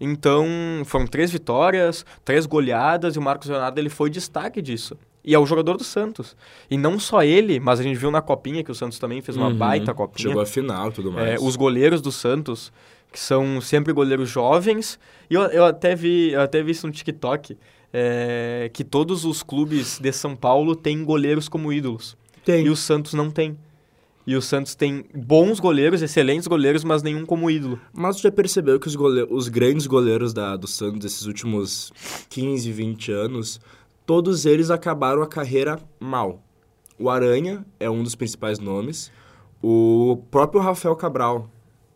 [0.00, 0.46] Então,
[0.84, 4.96] foram três vitórias, três goleadas, e o Marcos Leonardo ele foi destaque disso.
[5.30, 6.36] E é o jogador do Santos.
[6.70, 9.36] E não só ele, mas a gente viu na copinha que o Santos também fez
[9.36, 9.56] uma Uhum.
[9.56, 10.28] baita copinha.
[10.28, 11.42] Chegou à final e tudo É, mais.
[11.42, 12.72] os goleiros do Santos,
[13.12, 14.98] que são sempre goleiros jovens.
[15.30, 17.56] E eu, eu até vi eu até vi isso no TikTok,
[17.92, 22.16] é, que todos os clubes de São Paulo têm goleiros como ídolos.
[22.44, 22.66] Tem.
[22.66, 23.56] E o Santos não tem.
[24.26, 27.80] E o Santos tem bons goleiros, excelentes goleiros, mas nenhum como ídolo.
[27.92, 31.90] Mas tu já percebeu que os, gole- os grandes goleiros da, do Santos desses últimos
[32.28, 33.60] 15, 20 anos,
[34.06, 36.42] todos eles acabaram a carreira mal.
[36.98, 39.10] O Aranha é um dos principais nomes.
[39.62, 41.48] O próprio Rafael Cabral.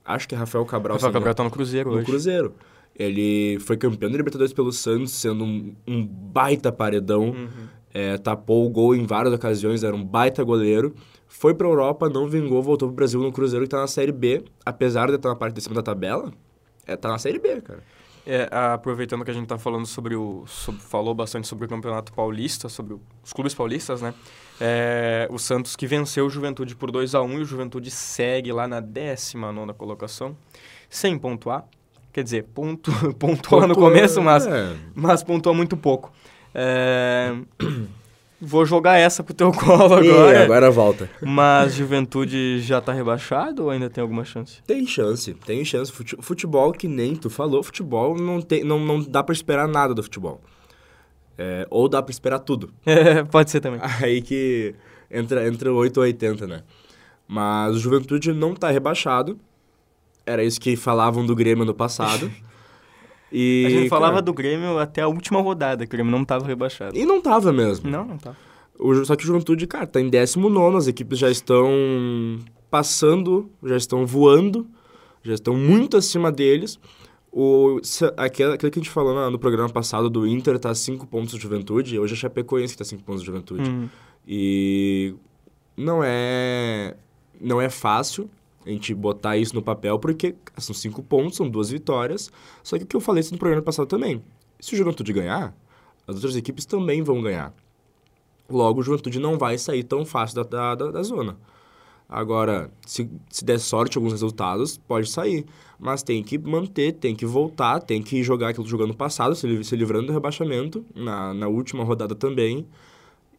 [0.05, 0.95] Acho que é Rafael Cabral.
[0.95, 2.07] O Rafael Cabral tá no Cruzeiro no hoje.
[2.07, 2.55] Cruzeiro.
[2.97, 7.31] Ele foi campeão da Libertadores pelo Santos, sendo um, um baita paredão.
[7.31, 7.49] Uhum.
[7.93, 10.95] É, tapou o gol em várias ocasiões, era um baita goleiro.
[11.29, 14.45] Foi pra Europa, não vingou, voltou pro Brasil no Cruzeiro que tá na Série B.
[14.65, 16.33] Apesar de estar na parte de cima da tabela,
[16.87, 17.83] é, tá na Série B, cara.
[18.27, 20.45] É, aproveitando que a gente tá falando sobre o.
[20.47, 24.15] sobre- falou bastante sobre o Campeonato Paulista, sobre os clubes paulistas, né?
[24.61, 28.51] É, o Santos que venceu o Juventude por 2 a 1 e o Juventude segue
[28.53, 30.35] lá na 19 colocação,
[30.89, 31.65] sem pontuar.
[32.13, 36.13] Quer dizer, pontu, pontua no começo, mas, É, mas pontua muito pouco.
[36.55, 37.35] É,
[38.45, 40.43] vou jogar essa pro teu colo e agora.
[40.45, 41.11] agora volta.
[41.23, 44.63] Mas Juventude já tá rebaixado ou ainda tem alguma chance?
[44.67, 45.91] Tem chance, tem chance.
[45.91, 49.95] Fute- Futebol, que nem tu falou, futebol não, tem, não, não dá pra esperar nada
[49.95, 50.41] do futebol.
[51.37, 52.71] É, ou dá pra esperar tudo.
[52.87, 53.81] É, pode ser também.
[54.03, 54.75] Aí que
[55.11, 56.63] entra, entra 8 ou 80, né?
[57.27, 59.39] Mas o Juventude não tá rebaixado.
[60.27, 62.31] Era isso que falavam do Grêmio no passado.
[63.37, 66.25] E, A gente falava cara, do Grêmio até a última rodada, que o Grêmio não
[66.25, 66.97] tava rebaixado.
[66.97, 67.91] E não tava mesmo.
[67.91, 68.37] Não, não tá.
[68.79, 71.69] O só que o Juventude, cara, tá em 19, as equipes já estão
[72.71, 74.67] passando, já estão voando,
[75.23, 76.79] já estão muito acima deles.
[77.33, 80.73] O, se- aquilo, aquilo que a gente falou na- no programa passado do Inter tá
[80.75, 83.69] 5 pontos do Juventude, hoje é Chapecoense que tá 5 pontos do Juventude.
[83.69, 83.89] Hum.
[84.27, 85.15] E
[85.77, 86.95] não é
[87.41, 88.31] não é fácil
[88.65, 92.31] a gente botar isso no papel, porque são cinco pontos, são duas vitórias.
[92.63, 94.23] Só que o que eu falei isso no programa passado também.
[94.59, 95.55] Se o Juventude ganhar,
[96.07, 97.53] as outras equipes também vão ganhar.
[98.49, 101.37] Logo, o Juventude não vai sair tão fácil da, da, da, zona.
[102.09, 105.45] Agora, se, se der sorte alguns resultados, pode sair.
[105.79, 109.35] Mas tem que manter, tem que voltar, tem que jogar aquilo que jogou no passado,
[109.35, 112.67] se, se livrando do rebaixamento, na, na última rodada também.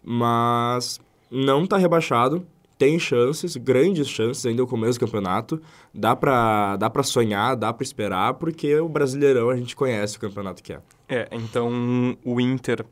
[0.03, 0.99] Mas
[1.32, 2.45] não tá rebaixado,
[2.78, 5.61] tem chances, grandes chances, ainda é o começo do campeonato.
[5.93, 10.19] Dá pra, dá pra sonhar, dá pra esperar, porque o Brasileirão a gente conhece o
[10.19, 10.80] campeonato que é.
[11.07, 12.86] É, então o Inter.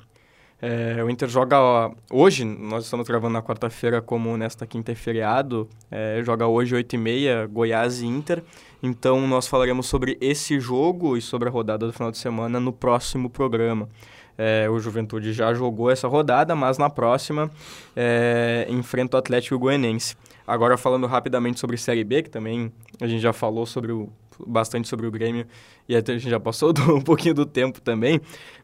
[0.62, 5.68] É, o Inter joga hoje, nós estamos gravando na quarta-feira, como nesta quinta é feriado,
[5.92, 8.42] é, joga hoje 8h30, Goiás e Inter.
[8.82, 12.72] Então nós falaremos sobre esse jogo e sobre a rodada do final de semana no
[12.72, 13.90] próximo programa.
[14.38, 17.52] É, o Juventude já jogou essa rodada, mas na próxima
[17.96, 20.16] é, enfrenta o Atlético Goianense.
[20.46, 24.10] Agora falando rapidamente sobre Série B, que também a gente já falou sobre o,
[24.46, 25.46] bastante sobre o Grêmio
[25.88, 28.20] e até a gente já passou do, um pouquinho do tempo também,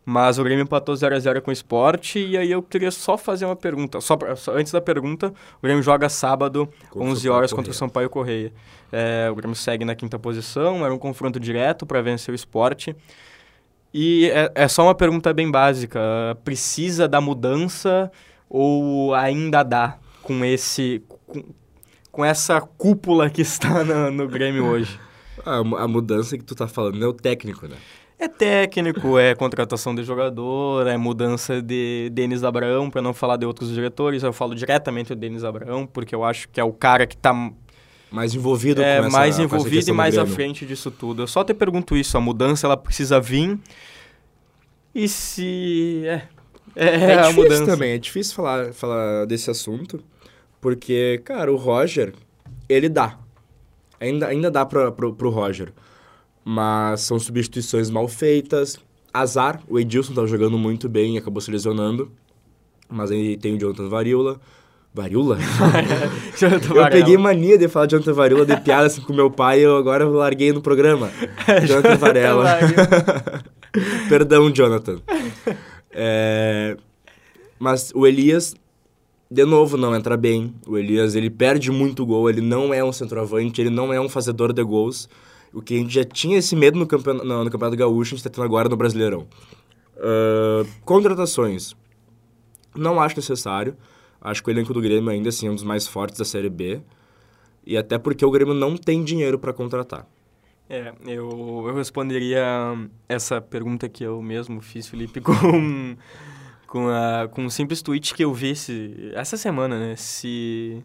[0.05, 3.17] mas o Grêmio empatou 0 a 0 com o Sport e aí eu queria só
[3.17, 7.53] fazer uma pergunta, só, só antes da pergunta, o Grêmio joga sábado, contra 11 horas
[7.53, 8.51] contra o Sampaio Correia.
[8.91, 12.89] É, o Grêmio segue na quinta posição, era um confronto direto para vencer o Sport.
[13.93, 15.99] E é, é só uma pergunta bem básica.
[16.43, 18.11] Precisa da mudança
[18.49, 21.43] ou ainda dá com esse com,
[22.11, 24.99] com essa cúpula que está no, no Grêmio hoje?
[25.45, 27.75] A, a, mudança que tu tá falando é o técnico, né?
[28.17, 33.45] É técnico, é contratação de jogador, é mudança de Denis Abraão, para não falar de
[33.45, 34.23] outros diretores.
[34.23, 37.33] Eu falo diretamente do Denis Abraão, porque eu acho que é o cara que está
[38.11, 41.23] mais envolvido é, com essa mais envolvido e mais à frente disso tudo.
[41.23, 43.57] Eu só te pergunto isso, a mudança ela precisa vir
[44.93, 46.23] e se é
[46.75, 47.65] é, é a difícil mudança.
[47.65, 50.03] também, é difícil falar falar desse assunto,
[50.61, 52.13] porque cara, o Roger,
[52.67, 53.17] ele dá.
[53.99, 55.73] Ainda ainda dá para pro, Roger.
[56.43, 58.79] Mas são substituições mal feitas.
[59.13, 62.11] Azar, o Edilson estava jogando muito bem e acabou se lesionando.
[62.87, 64.39] Mas aí tem o Jonathan Varíola.
[64.93, 65.37] Varíola?
[66.75, 69.63] eu peguei mania de falar de Jonathan Varíola de piada assim com meu pai e
[69.63, 71.09] eu agora larguei no programa.
[71.67, 72.59] Jonathan Varela.
[74.07, 74.99] Perdão, Jonathan.
[75.91, 76.75] É...
[77.59, 78.55] Mas o Elias,
[79.29, 80.53] de novo, não entra bem.
[80.65, 84.09] O Elias, ele perde muito gol, ele não é um centroavante, ele não é um
[84.09, 85.07] fazedor de gols.
[85.53, 88.15] O que a gente já tinha esse medo no campeonato, no, no campeonato Gaúcho, a
[88.15, 89.27] gente está tendo agora no Brasileirão.
[89.97, 91.75] Uh, contratações.
[92.75, 93.75] Não acho necessário.
[94.21, 96.49] Acho que o elenco do Grêmio ainda assim é um dos mais fortes da Série
[96.49, 96.81] B.
[97.65, 100.07] E até porque o Grêmio não tem dinheiro para contratar.
[100.69, 102.43] É, eu, eu responderia
[103.07, 105.95] essa pergunta que eu mesmo fiz, Felipe, com,
[106.67, 109.95] com, a, com um simples tweet que eu vi esse, essa semana, né?
[109.95, 110.83] Se,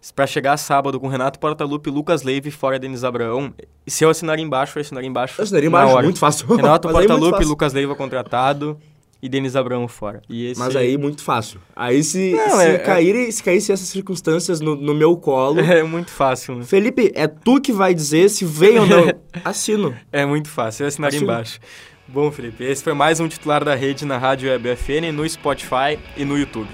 [0.00, 3.54] se para chegar sábado com Renato Portaluppi, Lucas Leive fora Denis Abraão,
[3.86, 5.40] se eu assinar embaixo, eu assinaria embaixo.
[5.40, 6.46] Eu assinaria embaixo, muito fácil.
[6.56, 8.80] Renato é Portaluppi, Lucas Leiva contratado
[9.22, 10.20] e Denis Abrão fora.
[10.28, 10.58] Esse...
[10.58, 11.60] Mas aí muito fácil.
[11.76, 13.30] Aí se, Não, se, é, cair, é...
[13.30, 15.60] se caísse essas circunstâncias no, no, meu colo...
[15.72, 16.64] É muito fácil, né?
[16.64, 19.06] Felipe, é tu que vai dizer se vem ou não.
[19.44, 19.94] Assino.
[20.10, 21.30] É muito fácil, eu assinaria Assino.
[21.30, 21.60] embaixo.
[22.08, 25.98] Bom, Felipe, esse foi mais um titular da rede na Rádio Web FN, no Spotify
[26.16, 26.68] e no YouTube.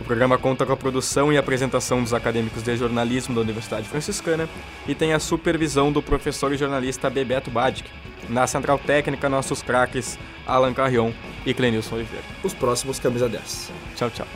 [0.00, 4.48] O programa conta com a produção e apresentação dos acadêmicos de jornalismo da Universidade Franciscana
[4.88, 7.88] e tem a supervisão do professor e jornalista Bebeto Badic.
[8.28, 11.12] Na central técnica, nossos craques Alan Carrion
[11.44, 12.24] e Clenilson Oliveira.
[12.42, 13.70] Os próximos camisa 10.
[13.96, 14.26] Tchau, tchau.